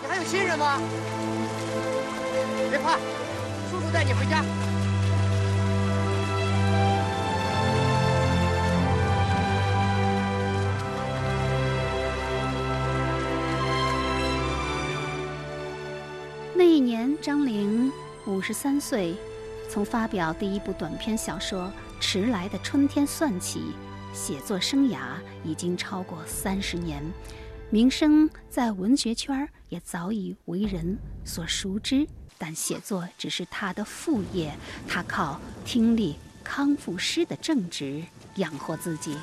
[0.01, 0.81] 你还有亲人吗？
[2.69, 2.97] 别怕，
[3.71, 4.43] 叔叔带你回家。
[16.79, 17.91] 那年，张玲
[18.25, 19.13] 五十三岁。
[19.69, 21.65] 从发表第一部短篇小说
[21.99, 23.73] 《迟来的春天》算起，
[24.13, 24.97] 写作生涯
[25.43, 27.03] 已经超过三十年，
[27.69, 32.07] 名声在文学圈也早已为人所熟知。
[32.37, 34.55] 但写作只是他的副业，
[34.87, 36.15] 他靠听力
[36.45, 38.01] 康复师的正职
[38.35, 39.17] 养活自己。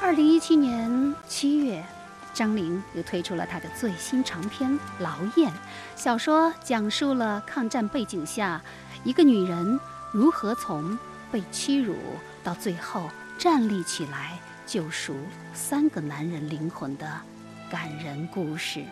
[0.00, 1.84] 二零一七年七月。
[2.38, 4.70] 张玲又推出了她的最新长篇
[5.00, 5.50] 《劳燕》，
[5.96, 8.62] 小说讲述了抗战背景下
[9.02, 9.80] 一个女人
[10.12, 10.96] 如何从
[11.32, 11.96] 被欺辱
[12.44, 15.16] 到最后站立起来，救赎
[15.52, 17.10] 三个男人灵魂的
[17.68, 18.84] 感人故事。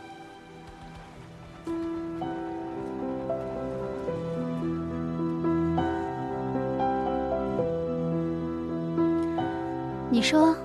[10.10, 10.56] 你说，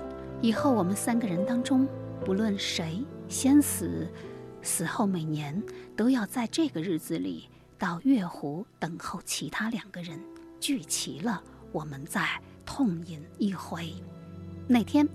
[0.42, 1.88] 以后我们三个人当中，
[2.24, 4.08] 不论谁先死，
[4.62, 5.62] 死后每年
[5.96, 10.20] 都要在这个日子里到月湖等候其他两个人
[10.60, 13.92] 聚齐了，我们再痛饮一回。
[14.68, 15.08] 那天，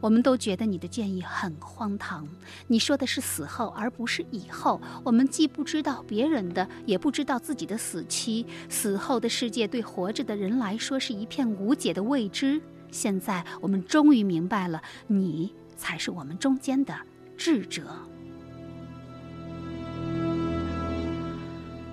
[0.00, 2.26] 我们都觉得你的建议很荒唐。
[2.66, 4.80] 你说的是死后，而不是以后。
[5.04, 8.44] 我们既不知道别人的，也不知道自己的死期。
[8.68, 12.60] 死后的世界对活着的人来说是一片无解的未知。
[12.90, 16.94] 现在我们终于明白了，你才是我们中间的
[17.38, 17.82] 智者。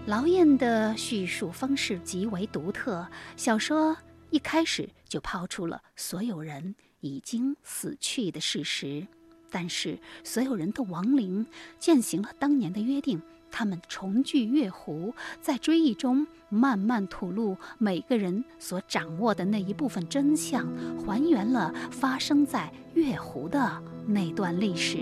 [0.06, 3.96] 劳燕的叙述方式极为独特，小说
[4.30, 9.08] 一开始就抛出了所有人已经死去的事实，
[9.50, 11.46] 但是所有人的亡灵
[11.80, 13.22] 践行了当年的约定。
[13.60, 20.64] 他们重聚月湖，在追忆中慢慢吐露每个人所掌握的那一部分真相，
[21.04, 25.00] 还原了发生在月湖的那段历史。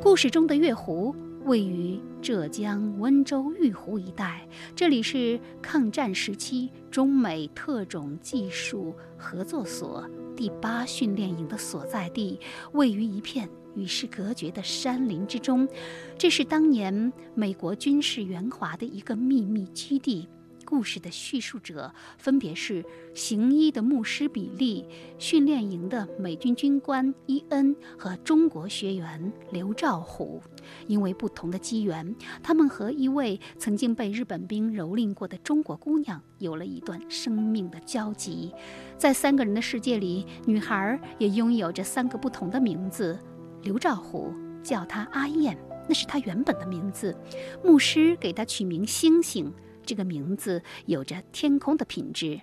[0.00, 1.12] 故事中的月湖
[1.44, 4.46] 位于浙江温州玉湖一带，
[4.76, 12.38] 这里是抗战时期中美特种技术合作所第八训练营的所在地，
[12.70, 13.48] 位于一片。
[13.74, 15.68] 与世隔绝的山林之中，
[16.16, 20.28] 这是当年美国军事援华的一个秘密基地。
[20.64, 24.84] 故事的叙述者分别是行医的牧师比利、
[25.18, 30.42] 训练营的美军军官伊恩和中国学员刘兆虎。
[30.86, 38.52] 因为不同的机缘，他们和一位曾经被日本兵蹂躏过的中国姑娘有了一段生命的交集。
[38.98, 43.18] 在三个人的世界里，女孩也拥有着三个不同的名字。
[43.62, 47.16] 刘兆虎叫他阿燕，那是他原本的名字。
[47.64, 49.52] 牧师给他取名星星，
[49.84, 52.40] 这个名字有着天空的品质。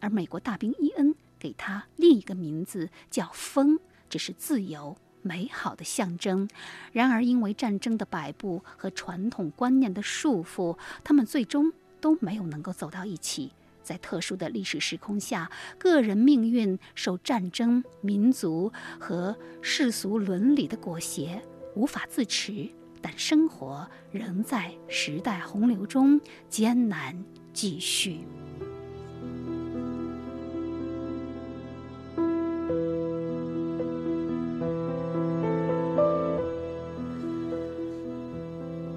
[0.00, 6.48] 而美国大兵伊恩给他另一个名字叫风，这是自由美好的象征。
[6.92, 13.52] 然而，因为战争的摆布和传统观念的束缚，他们最终都没有能够走到一起。
[13.86, 21.40] 在特殊的历史时空下，个人命运受战争、民族和世俗伦理的裹挟，
[21.76, 22.68] 无法自持。
[23.00, 27.16] 但生活仍在时代洪流中艰难
[27.52, 28.18] 继续。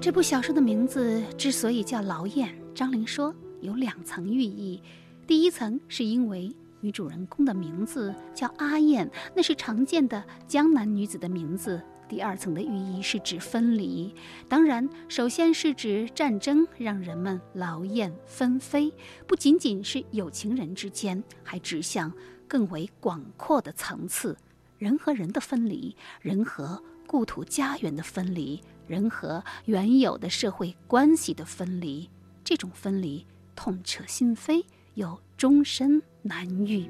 [0.00, 3.32] 这部小说的名字之所以叫《劳燕》，张玲说。
[3.60, 4.82] 有两层寓意，
[5.26, 11.82] 第一层是因为女主人公的名字叫阿燕，那是常见的江南女子的名字。
[12.08, 14.12] 第二层的寓意是指分离，
[14.48, 18.92] 当然，首先是指战争让人们劳燕分飞，
[19.28, 22.12] 不仅仅是有情人之间，还指向
[22.48, 24.36] 更为广阔的层次：
[24.78, 32.10] 人和人的分离，人和故土家园的分离，人和原有的社会关系的分离。
[32.42, 33.24] 这种分离。
[33.62, 36.88] 痛彻心扉，又终身难愈。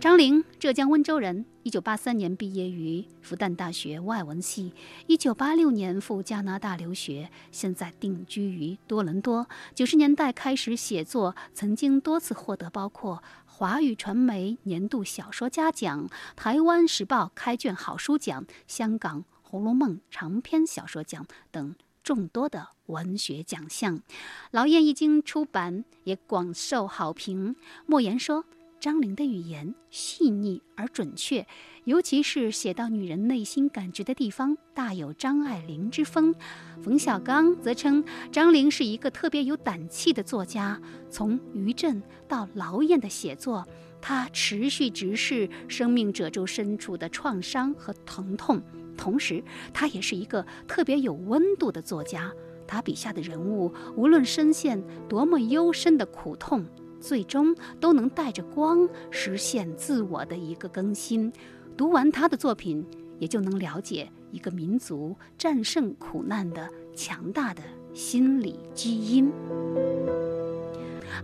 [0.00, 4.72] 张玲，浙江温州人，一九八三年毕业于复旦大学外文系，
[5.06, 9.46] 一九八六年赴加拿大留学，现在定居于多伦多。
[9.74, 21.74] 九十年代开始写作，曾经多次获得包括华语传媒年度小说家奖、台湾时报开卷好书奖、香港《红楼梦》长篇小说奖等。
[22.02, 23.98] 众多的文学奖项，
[24.50, 27.54] 《劳燕》一经出版，也广受好评。
[27.86, 28.44] 莫言说
[28.80, 31.46] ：“张玲的语言细腻而准确，
[31.84, 36.34] 尤其是写到女人内心感觉的地方，大有张爱玲之风。”
[36.82, 40.80] 冯小刚则称张玲是一个特别有胆气的作家。
[41.08, 43.64] 从余震到《劳燕》的写作，
[44.00, 48.60] 他持续直视生命褶皱深处的创伤和疼痛。
[49.02, 49.42] 同时，
[49.74, 52.32] 他也是一个特别有温度的作家。
[52.68, 56.64] 他笔下的人物，无论深陷多么幽深的苦痛，
[57.00, 61.32] 最终都能带着光实现自我的一个更新。
[61.76, 62.86] 读完他的作品，
[63.18, 67.60] 也就能了解一个民族战胜苦难的强大的
[67.92, 69.32] 心理基因。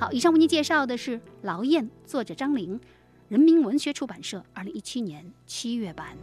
[0.00, 2.80] 好，以上为您介绍的是《劳燕》，作者张玲，
[3.28, 6.16] 人民文学出版社，二零一七年七月版。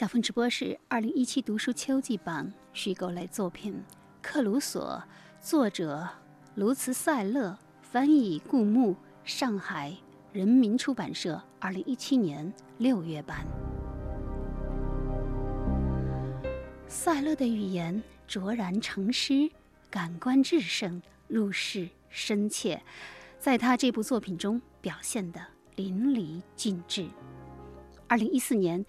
[0.00, 3.74] 小峰直播是二零一七读书秋季版虚构类作品
[4.22, 4.98] 《克鲁索》，
[5.46, 6.08] 作者
[6.54, 9.94] 卢茨塞勒，翻译顾木，上海
[10.32, 13.46] 人民出版社二零一七年六月版。
[16.88, 19.50] 塞勒的语言卓然成诗，
[19.90, 22.80] 感官至圣，入世深切，
[23.38, 25.38] 在他这部作品中表现得
[25.76, 27.06] 淋漓尽致。
[28.08, 28.82] 二零一四年。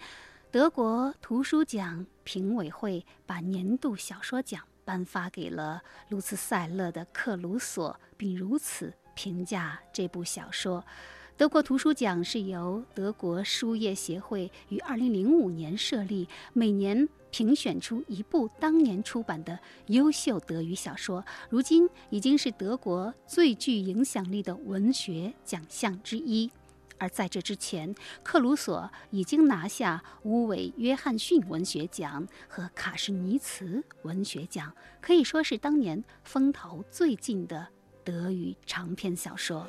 [0.52, 10.84] 德国图书奖评委会把年度小说奖颁发给了卢茨塞勒的《克鲁索》，并如此评价这部小说。
[11.38, 26.50] 德国图书奖是由德国书业协会于2005年设立，每年评选出一部当年出版的优秀德语小说，如今已经是德国最具影响力的文学奖项之一。
[27.02, 27.92] 而在这之前，
[28.22, 37.66] 克鲁索已经拿下乌韦约翰逊文学奖和卡什尼茨文学奖，可以说是当年风头最劲的
[38.04, 39.66] 德语长篇小说。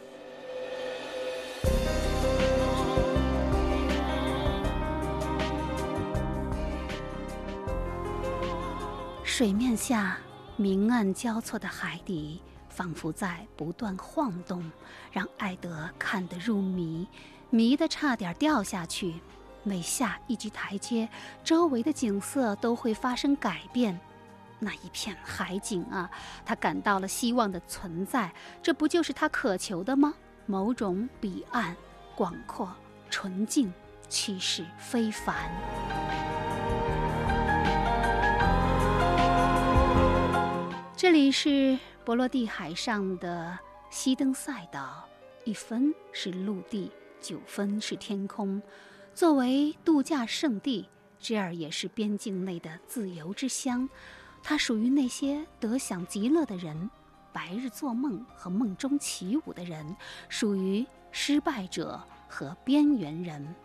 [9.23, 10.19] 水面下
[10.55, 12.39] 明暗交错的海底。
[12.75, 14.71] 仿佛在不断晃动，
[15.11, 17.07] 让艾德看得入迷，
[17.51, 19.13] 迷得差点掉下去。
[19.61, 21.07] 每下一级台阶，
[21.43, 23.99] 周围的景色都会发生改变。
[24.57, 26.09] 那一片海景啊，
[26.43, 28.33] 他感到了希望的存在。
[28.61, 30.15] 这不就是他渴求的吗？
[30.47, 31.75] 某种彼岸，
[32.15, 32.73] 广阔、
[33.09, 33.71] 纯净，
[34.09, 35.35] 气势非凡。
[40.97, 41.77] 这里是。
[42.05, 43.57] 波罗的海上的
[43.89, 45.07] 西登赛岛，
[45.45, 46.91] 一分是陆地，
[47.21, 48.61] 九分是天空。
[49.15, 53.87] 作为度假胜地，这儿也是边境内的自由之乡。
[54.41, 56.89] 它属于那些得享极乐的人，
[57.31, 59.95] 白日做梦和梦中起舞的人，
[60.27, 63.55] 属于失败者和边缘人。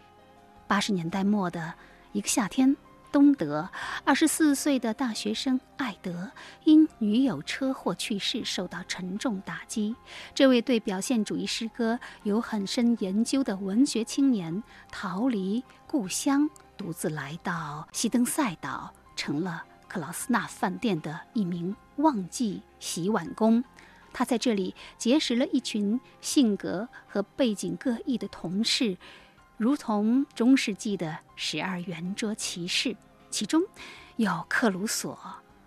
[0.68, 1.74] 八十年代末的
[2.12, 2.76] 一个夏天。
[3.10, 3.68] 东德，
[4.04, 6.30] 二十四岁的大学生艾德
[6.64, 9.94] 因女友车祸去世，受到沉重打击。
[10.34, 23.64] 这位对表现主义诗歌有很深研究的文学青年，逃离故乡，独自来到西登塞岛，成了克劳斯纳饭店的一名忘记洗碗工。
[24.12, 28.96] 他在这里结识了一群性格和背景各异的同事。
[29.58, 32.96] 如同中世纪的十二圆桌骑士，
[33.28, 33.60] 其中
[34.14, 35.18] 有克鲁索，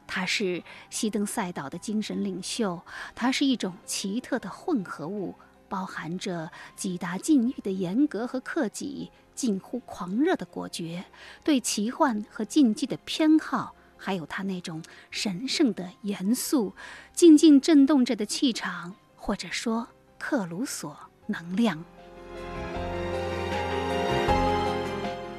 [0.07, 2.81] 他是西登塞岛的精神领袖。
[3.13, 5.35] 他是一种奇特的混合物，
[5.67, 11.03] 包含着几大禁欲的严格和克己，近乎狂热的果决，
[11.43, 16.73] 对奇幻和禁忌的偏好，还有他那种神圣的严肃、
[17.13, 19.85] 静静震动着的气场，或者说
[20.17, 21.83] 克鲁索能量。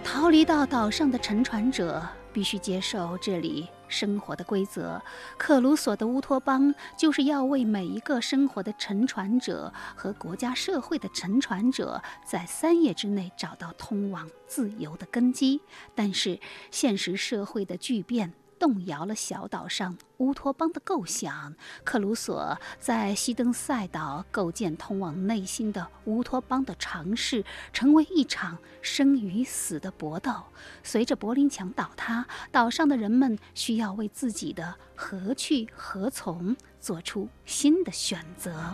[0.05, 5.01] 逃离到岛上的沉船者必须接受这里生活的规则。
[5.37, 15.61] 克鲁索的乌托邦就是要为每一个生活的沉船者和国家社会的沉船者，在三夜之内找到通往自由的根基。
[15.95, 16.39] 但是
[16.71, 18.33] 现实社会的巨变。
[18.63, 21.53] 动摇了小岛上乌托邦的构想。
[21.83, 30.33] 克鲁索在西登塞岛构建通往内心的乌托邦的尝试，成为一场生与死的搏斗。
[30.85, 38.73] 随着柏林墙倒塌，岛上的人们需要为自己的何去何从做出新的选择。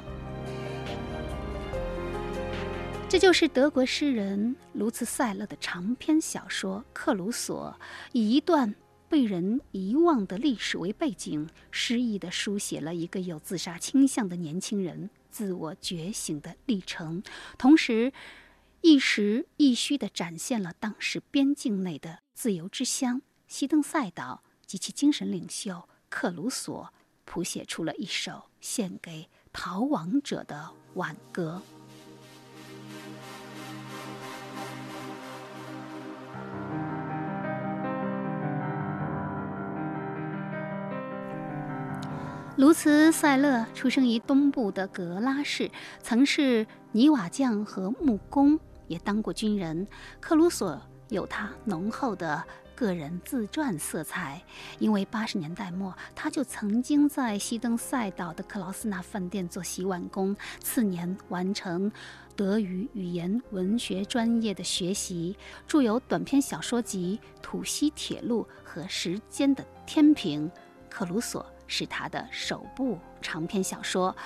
[3.09, 7.75] 这就是德国诗人卢茨塞勒的长篇小说《克鲁索》，
[8.13, 8.75] 以一段。
[9.09, 17.23] 被人遗忘的历史为背景，诗意地书写了一个有自杀倾向的年轻人自我觉醒的历程，
[17.57, 18.13] 同时，
[18.83, 26.93] 一实一虚地展现了当时边境内的自由之乡西登塞岛及其精神领袖克鲁索，
[27.25, 31.63] 谱写出了一首献给逃亡者的挽歌。
[42.59, 45.71] 卢茨塞勒出生于东部的格拉市，
[46.03, 49.87] 曾是泥瓦匠和木工，也当过军人。
[50.19, 52.43] 克鲁索有他浓厚的
[52.75, 54.43] 个人自传色彩，
[54.81, 61.89] 因为八十年代末他就曾经在西登塞岛的克劳斯纳饭店做洗碗工，次年完成
[62.35, 65.37] 德语语言文学专业的学习，
[65.69, 70.51] 著有短篇小说集《土西铁路》和《时间的天平》，
[70.91, 74.17] 克鲁索是他的首部长篇小说。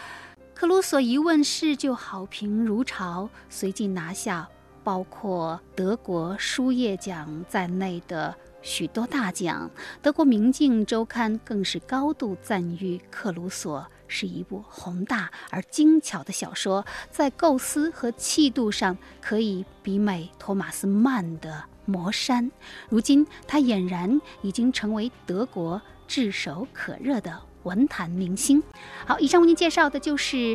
[0.54, 4.48] 克鲁索一问世就好评如潮，随即拿下
[4.82, 9.70] 包括德国书业奖在内的许多大奖。
[10.00, 22.44] 德国《明镜周刊》更是高度赞誉克鲁索是一部宏大而精巧的小说，在构思和气度上可以媲美托马斯曼的《魔山》。
[22.88, 25.80] 如今，他俨然已经成为德国
[26.12, 27.40] 炙手可热的。
[27.62, 28.62] 文坛明星，
[29.06, 30.54] 好，以上为您介绍的就是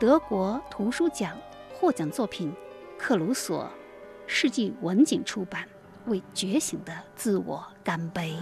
[0.00, 1.38] 德国图书奖
[1.72, 2.50] 获奖作品
[2.98, 3.64] 《克鲁索》，
[4.26, 5.68] 世纪文景出版，
[6.06, 8.34] 为觉醒的自我干杯。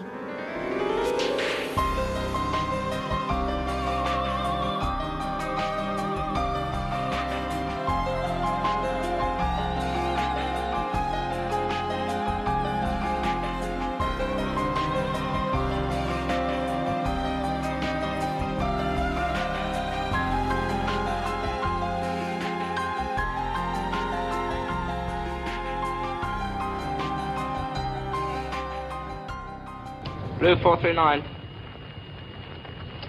[30.45, 31.23] Blue 439.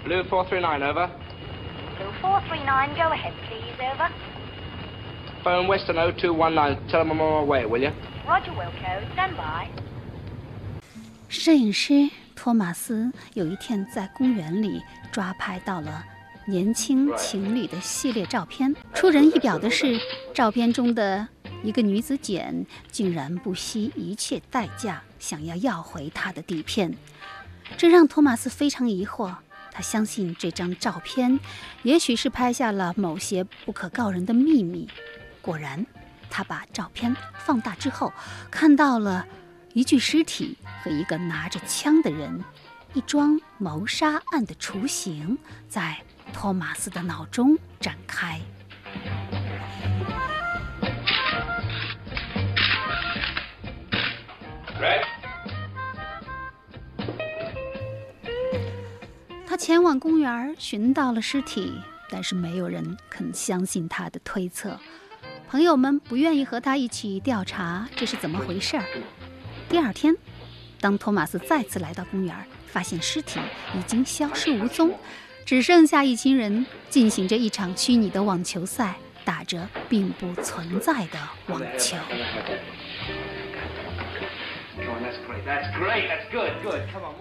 [0.04, 1.10] Blue 439, over.
[1.98, 4.08] Blue 439, go ahead, please, over.
[5.44, 6.88] Phone Western 0219.
[6.88, 7.92] Tell them I'm on my way, will you?
[8.26, 9.68] Roger Wilco, stand by.
[11.28, 14.80] 摄影师托马斯有一天在公园里
[15.12, 16.02] 抓拍到了
[16.46, 18.74] 年轻情侣的系列照片。
[18.94, 20.00] 出人意表的是，
[20.32, 21.28] 照片中的
[21.62, 26.96] 一个女子简竟然不惜一切代价想要要回她的底片。
[27.76, 29.34] 这让托马斯非常疑惑。
[29.72, 31.38] 他相信这张照片，
[31.82, 34.88] 也许是拍下了某些不可告人的秘密。
[35.42, 35.84] 果然，
[36.30, 38.10] 他把照片放大之后，
[38.50, 39.26] 看到了
[39.74, 42.42] 一具尸体和一个拿着枪的人，
[42.94, 45.36] 一桩谋杀案的雏形
[45.68, 45.98] 在
[46.32, 48.40] 托马斯的脑中展开。
[59.46, 61.72] 他前往公园寻到了尸体，
[62.10, 64.78] 但是没有人肯相信他的推测。
[65.48, 68.84] 朋友们不愿意和他一起调查这是怎么回事儿。
[69.68, 70.14] 第二天，
[70.80, 73.40] 当托马斯再次来到公园，发现尸体
[73.74, 74.92] 已经消失无踪，
[75.46, 81.96] 只剩下一群人进行着一场虚拟的网球赛，打着并不存在的网球。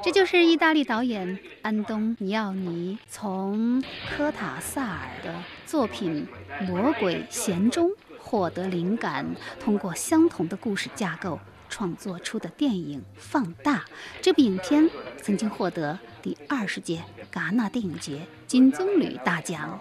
[0.03, 5.33] 这就是意大利导演安东尼奥尼从科塔萨尔的
[5.65, 6.27] 作品
[6.65, 7.89] 《魔鬼弦中》
[8.19, 9.25] 获得灵感，
[9.59, 11.39] 通过相同的故事架构
[11.69, 13.73] 创作出的电影《放大》。
[14.21, 19.79] 这部影片曾经获得第二十届戛纳电影节金棕榈大奖。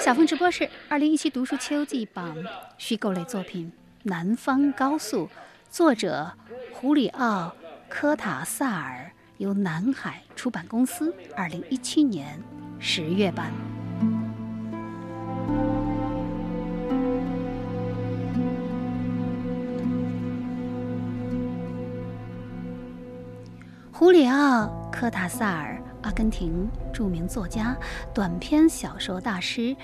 [0.00, 2.34] 小峰直播室二零一七读书秋季榜
[2.78, 3.70] 虚构类作品
[4.04, 5.26] 《南方高速》，
[5.68, 6.32] 作者
[6.72, 7.48] 胡里奥·
[7.90, 12.42] 科塔萨尔，由南海出版公司二零一七年
[12.78, 13.52] 十月版。
[23.92, 25.78] 胡里奥·科塔萨尔。
[26.04, 27.74] 阿根廷著名作家、
[28.12, 29.74] 短篇小说大师，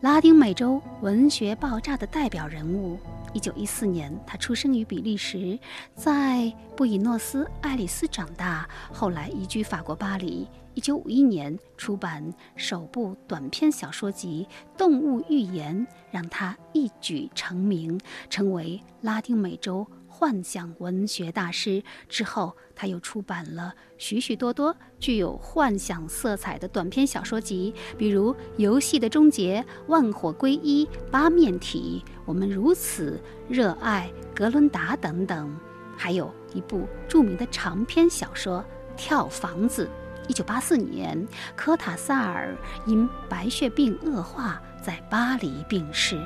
[0.00, 2.98] 拉丁美洲文学爆炸的代表人物。
[3.32, 5.56] 一九一四年，他出生于比利时，
[5.94, 10.46] 在布宜诺斯艾利斯长大，后来移居法国巴黎。
[10.74, 14.46] 一九五一年出版首部短篇小说集
[14.78, 19.86] 《动物寓言》，让他一举成名，成为拉丁美洲。
[20.20, 33.18] 幻想文学大师之后，他又出版了许许多多具有幻想色彩的短篇小说集，比如《游戏的终结》《万火归一》《八面体》《我们如此
[33.48, 35.58] 热爱格伦达》等等，
[35.96, 38.62] 还有一部著名的长篇小说
[38.98, 39.86] 《跳房子》。
[40.28, 42.54] 一九八四年，科塔萨尔
[42.86, 46.20] 因白血病恶化，在巴黎病逝。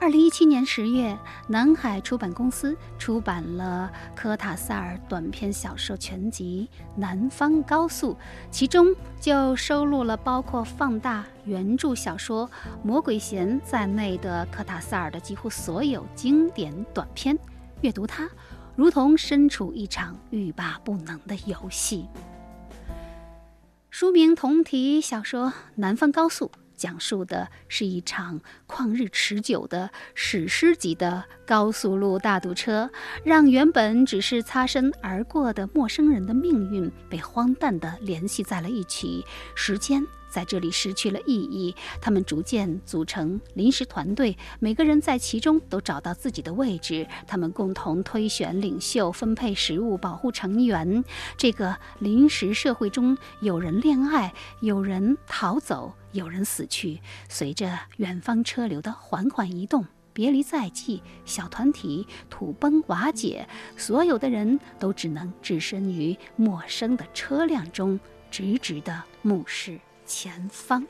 [0.00, 1.18] 二零一七年十月，
[1.48, 8.12] 南海出版公司出版了科塔萨尔短篇小说全集《南方高速》，
[8.50, 12.46] 其中就收录了包括放大原著小说
[12.82, 17.38] 《魔鬼弦》在内的科塔萨尔的几乎所有经典短篇。
[17.80, 18.28] 阅读它，
[18.76, 22.06] 如同身处一场欲罢不能的游戏。
[23.88, 26.50] 书名同题小说《南方高速》。
[26.76, 32.90] 讲述的是一场旷日持久的史诗级的高速路大堵车，
[33.24, 40.06] 让原本只是擦身而过的陌生人的命运被荒诞地联系在了一起，时间。
[40.34, 41.72] 在这里失去了意义。
[42.00, 47.06] 他们逐渐组成临时团队，每个人在其中都找到自己的位置。
[47.24, 51.04] 他们共同推选领袖、分配食物、保护成员。
[51.36, 57.00] 这个临时社会中，有人恋爱，有人逃走，有人死去。
[57.28, 69.78] 随着远方车流的缓缓移动，别离在即，小团体土崩瓦解，所有的人都只能置身于陌生的车辆中，直直地目视。
[70.04, 70.86] 前方，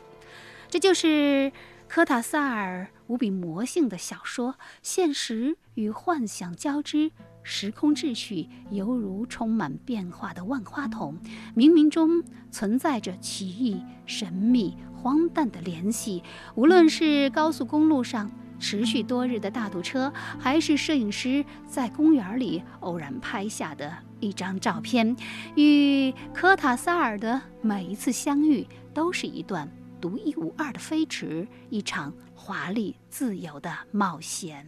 [0.68, 1.52] 这就是
[1.88, 4.56] 科塔萨尔无比魔性的小说。
[4.82, 7.10] 现实与幻想交织，
[7.42, 11.18] 时空秩序犹如充满变化的万花筒，
[11.54, 16.22] 冥冥中存在着奇异、神秘、荒诞的联系。
[16.54, 25.14] 无论是高速公路上持续多日的大堵车，还是摄影师在公园里偶然拍下的一张照片，
[25.54, 28.66] 与科塔萨尔的每一次相遇。
[28.94, 29.68] 都是一段
[30.00, 34.66] 独一无二的飞驰，一场华丽自由的冒险。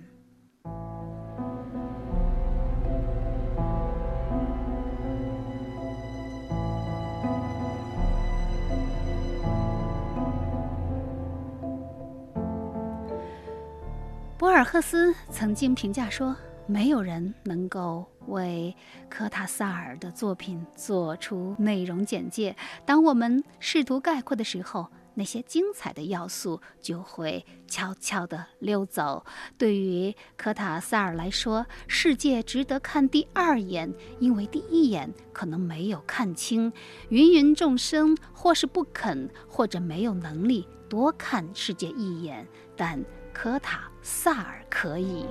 [14.36, 16.36] 博尔赫斯曾经评价说。
[16.68, 18.74] 没有人能够为
[19.08, 22.56] 科塔萨尔的作品做出内容简介。
[22.84, 29.24] 当我们试图概括的时候，那些精彩的要素就会悄悄地溜走。
[29.56, 36.70] 对于科塔萨尔来说，世界值得看第二眼，因为第一眼可能没有看清。
[37.08, 42.46] 芸芸众生或是不肯，或者没有能力多看世界一眼，
[42.76, 43.02] 但
[43.32, 45.24] 科塔萨尔可以。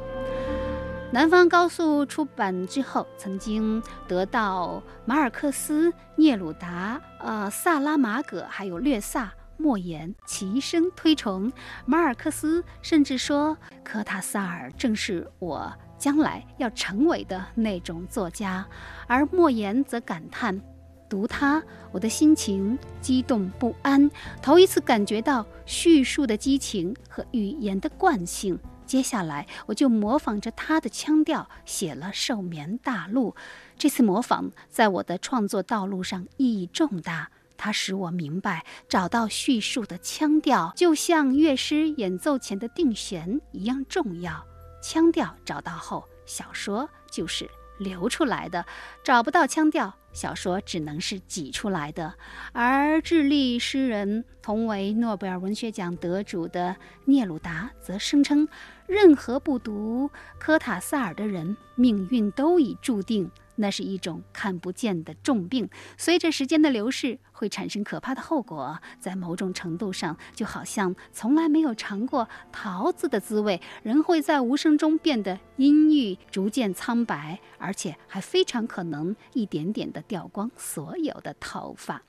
[1.11, 11.49] 南方高速出版之后，曾经得到马尔克斯、聂鲁达、呃萨拉马戈还有略萨、莫言齐声推崇。
[11.85, 18.65] 马尔克斯甚至说，科塔萨尔正是我将来要成为的那种作家，
[19.07, 20.59] 而莫言则感叹，
[21.07, 24.09] 读他，我的心情激动不安，
[24.41, 28.59] 头一次感觉到叙述的激情和语言的惯性。
[28.95, 33.31] 接下来，我就模仿着他的腔调写了《寿眠大陆》。
[33.77, 44.41] 这次模仿在我的创作道路上意义重大，它使我明白，找到叙述的腔调，就像乐师演奏前的定弦一样重要。
[44.81, 48.63] 腔调找到后，小说就是流出来的；
[49.03, 52.13] 找不到腔调，小说只能是挤出来的。
[52.53, 58.47] 而智利诗人、同为诺贝尔文学奖得主的聂鲁达则声称。
[58.87, 63.29] 任何不读科塔萨尔的人，命运都已注定。
[63.57, 68.77] 那是一种看不见的重病，随着时间的流逝，会产生可怕的后果。
[68.99, 82.01] 在某种程度上，就好像从来没有尝过桃子的滋味，人会在无声中变得阴郁，逐渐苍白，而且还非常可能一点点的掉光所有的头发。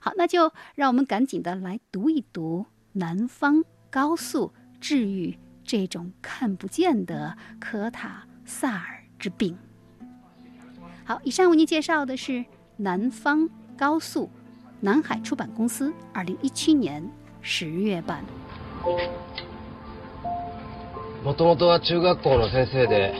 [0.00, 5.32] 好，那就让我们赶紧的来读一读《南方高速治愈》。
[5.71, 9.57] 这种看不见的科塔萨尔之病。
[11.03, 12.31] 好，以上为您介绍的是《
[12.77, 14.25] 南方高速》，
[14.81, 17.09] 南海出版公司二零一七年
[17.41, 18.23] 十月版。
[21.23, 23.13] もともとは中学校の先生で。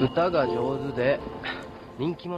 [0.00, 1.20] 歌が上手で。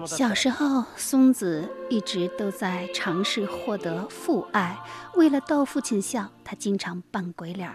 [0.07, 4.77] 小时候，松子一直都在尝试获得父爱。
[5.14, 7.71] 为了逗父亲笑，他经常扮鬼脸。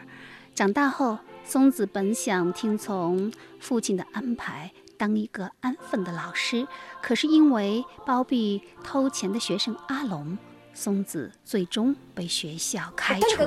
[0.54, 6.68] 长大后，松子本想听从父亲的安排，当一个安分的老师。
[7.02, 10.38] 可是因为包庇偷钱的学生阿龙，
[10.76, 13.38] 松子最终被学校开除。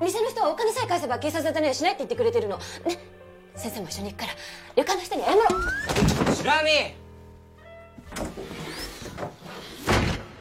[0.00, 2.56] 店の人はお金さえ返せば警察沙汰にはしないって言ってくれてるの。
[2.56, 2.98] ね、
[3.54, 4.32] 先生も一緒に行くから
[4.74, 5.42] 旅館の人に謝ろ
[6.32, 6.34] う。
[6.34, 7.03] 知らねえ。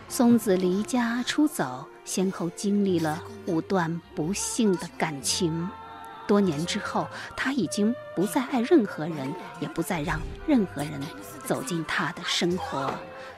[0.08, 5.68] 松子离家出走，先后经历了五段不幸的感情。
[6.26, 7.06] 多年之后，
[7.36, 11.00] 他已经不再爱任何人，也不再让任何人
[11.44, 12.94] 走进他的生活。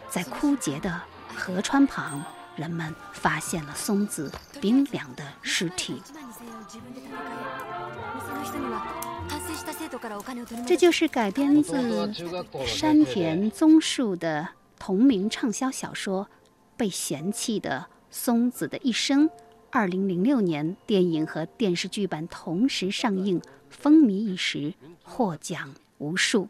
[0.09, 1.01] 在枯竭的
[1.35, 2.23] 河川旁，
[2.55, 4.31] 人们发现了松子
[4.61, 6.01] 冰凉的尸体。
[10.67, 12.13] 这就是改编自
[12.67, 14.49] 山田宗树的
[14.79, 16.25] 同名畅销小说
[16.77, 19.29] 《被嫌弃的松子的一生》。
[19.71, 24.73] 二零零六年，电影和电视剧版同时上映，风靡一时，
[25.03, 26.49] 获奖无数。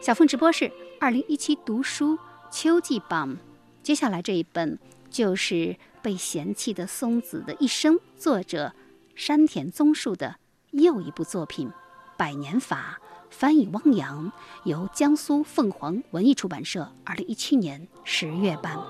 [0.00, 0.70] 小凤直播室
[1.00, 2.18] 二零一七读书
[2.50, 3.36] 秋季榜，
[3.82, 4.78] 接下来这一本
[5.10, 5.54] 就是
[6.00, 8.72] 《被嫌弃的松子的一生》，作者
[9.14, 10.36] 山田宗树的
[10.74, 11.68] 又一部作品
[12.16, 12.98] 《百年法》，
[13.30, 14.32] 翻译汪洋，
[14.64, 18.76] 由江苏凤凰文艺出版社二零一七年十月版。《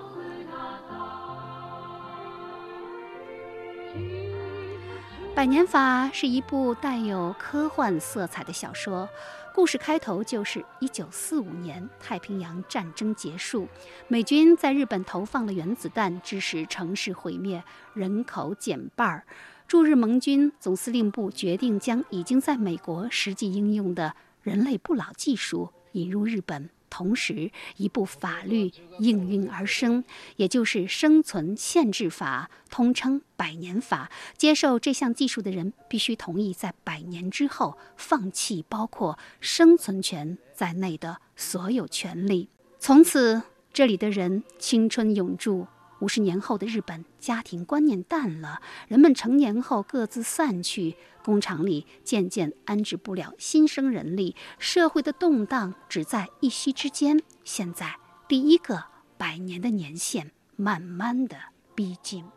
[5.35, 9.07] 百年法》是一部带有科幻色彩的小说，
[9.55, 13.69] 故事开头就是1945年太平洋战争结束，
[14.09, 17.63] 美军在日本投放了原子弹，致使城市毁灭，
[17.93, 19.27] 人口减半儿。
[19.67, 26.71] 驻日盟军总司令部决定将已经在美国实际应用的人类不老技术引入日本。
[26.91, 30.05] 同时，一部法律应运而生，
[30.37, 34.09] 也就是生存限制法，通称百年法。
[34.37, 42.49] 接受这项技术的人必须同意在百年之后放弃包括生存权在内的所有权利。
[42.79, 43.43] 从此，
[43.73, 45.67] 这里的人青春永驻。
[46.05, 57.23] 五十年后的日本，家庭观念淡了，人们成年后各自散去，工厂里渐渐安置不了新生人力，社会的动荡只在一夕之间。
[57.43, 57.97] 现在，
[58.29, 58.85] 第一个
[59.17, 61.39] 百年的年限慢慢的
[61.75, 62.34] 逼近。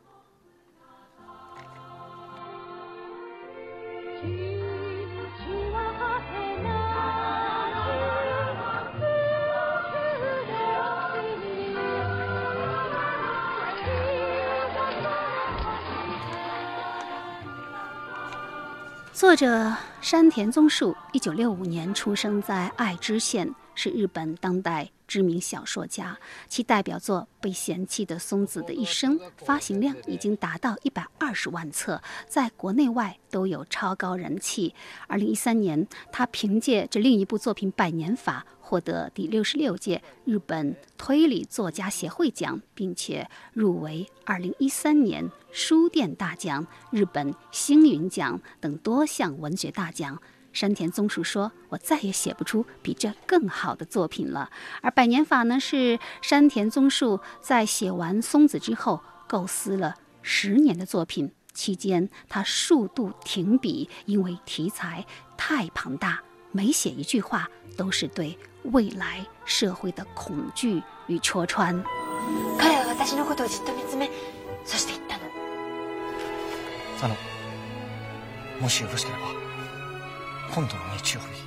[19.18, 26.16] 作者山田宗树，一九六五年出生在爱知县，是日本当代知名小说家。
[26.48, 34.76] 其代表作《被嫌弃的松子的一生》发行量已经达到一百二十万册，在国内外都有超高人气。
[35.08, 38.46] 二零一三年，他凭借着另一部作品《百年法》。
[38.68, 50.22] 获得第六十六届日本推理作家协会奖，并且入围二零一三年书店大奖、日本星云奖等多项文学大奖。
[50.52, 54.50] 山田宗树说：“我再也写不出比这更好的作品了。”
[54.84, 65.06] 而《百年法》呢，是山田宗树在写完《松子》之后构思了十年的作品，期间他数度停笔，因为题材
[65.38, 67.48] 太庞大，每写一句话
[67.78, 68.38] 都是对。
[68.67, 71.83] 未来社会的恐惧与戳穿。
[72.59, 74.11] 彼は私のことをじっと見つめ、
[74.65, 75.23] そして言ったの。
[77.03, 77.17] あの、
[78.61, 79.27] もしよろしければ、
[80.55, 81.43] 今度の日曜日。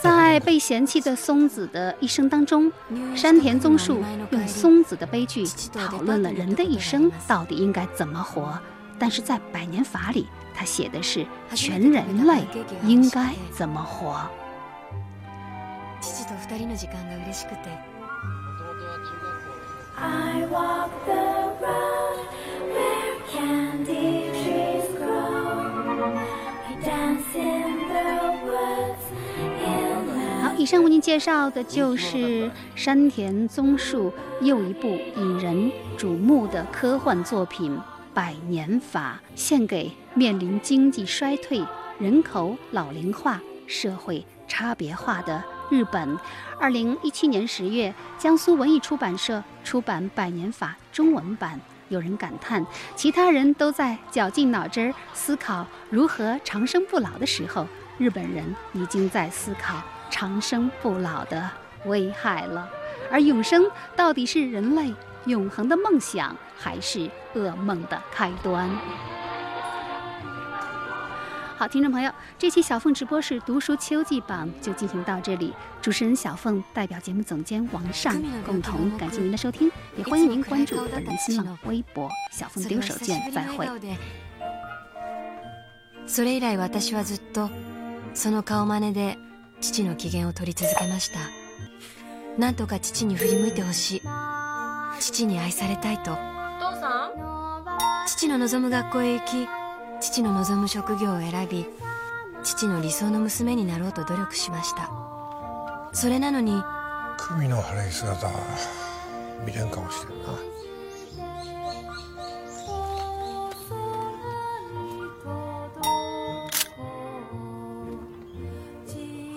[0.00, 2.72] 在被嫌弃的松子的一生当中，
[3.16, 8.58] 山田宗树用松子的悲剧讨论了人的一生到底应该怎么活。
[8.96, 12.44] 但是在《百年法》里，他写的是全人类
[12.84, 14.28] 应该怎么活。
[16.50, 17.68] 二人の時間が嬉しくて。
[19.96, 21.12] I walk the
[21.60, 22.24] road
[22.72, 26.16] where candy trees grow.
[26.66, 29.02] I dance in the woods.
[30.42, 37.76] 好，以上为您介绍的就是山田宗树又一部引人瞩目的科幻作品《
[38.14, 41.62] 百年法》，献给面临经济衰退、
[41.98, 45.44] 人口老龄化、社会差别化的。
[45.73, 46.15] 日本，
[46.59, 51.59] 二零一七年十月，江苏文艺出版社出版《百年法》中文版。
[51.89, 52.63] 有人感叹，
[52.95, 57.65] 其他人都在绞尽脑汁思考如何长生不老的时候，
[57.97, 61.49] 日本人已经在思考长生不老的
[61.85, 62.69] 危害了。
[63.09, 63.65] 而永生
[63.95, 64.93] 到底是人类
[65.25, 68.69] 永恒的梦想，还是噩梦的开端？
[71.56, 75.52] 好，听众朋友，这期小凤直播室读书秋季榜就进行到这里。
[75.82, 78.14] 主持人小凤代表节目总监王尚
[78.46, 83.18] 共同感谢您的收听，也欢迎您关注本人新浪微博“小凤丢手绢”。
[83.32, 83.68] 再会。
[86.06, 87.50] それ以来、私はずっと
[88.14, 89.18] その顔真似で
[89.60, 91.18] 父の機嫌を取り続けました。
[92.38, 94.02] なんとか父に振り向いてほしい。
[95.00, 96.12] 父に愛されたいと
[96.60, 97.12] 父さん
[98.06, 99.48] 父の望む学校へ行き
[100.03, 101.65] 父の望む職業を選び
[102.43, 104.91] 父の理想の娘になろうと努力しました。
[105.93, 106.51] それなのに
[107.17, 108.29] 久美の晴れ姿
[109.45, 110.25] 見れん顔してるな。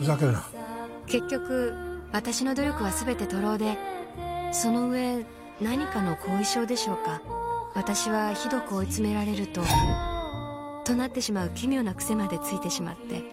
[0.01, 0.45] ふざけるな。
[1.07, 1.75] 結局
[2.13, 3.79] 私の努力は全て徒労で
[4.51, 5.25] その上
[5.61, 7.23] 何かの後遺症でしょうか。
[7.77, 9.61] 私はひどく追い詰められると
[10.87, 13.25] となってしまう奇妙な癖までついてしまって。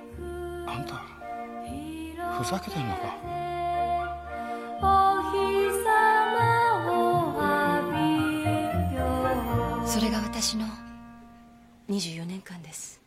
[0.65, 0.95] あんた
[2.41, 3.01] ふざけてんのか？
[9.85, 10.65] それが私の
[11.89, 13.02] 24年間です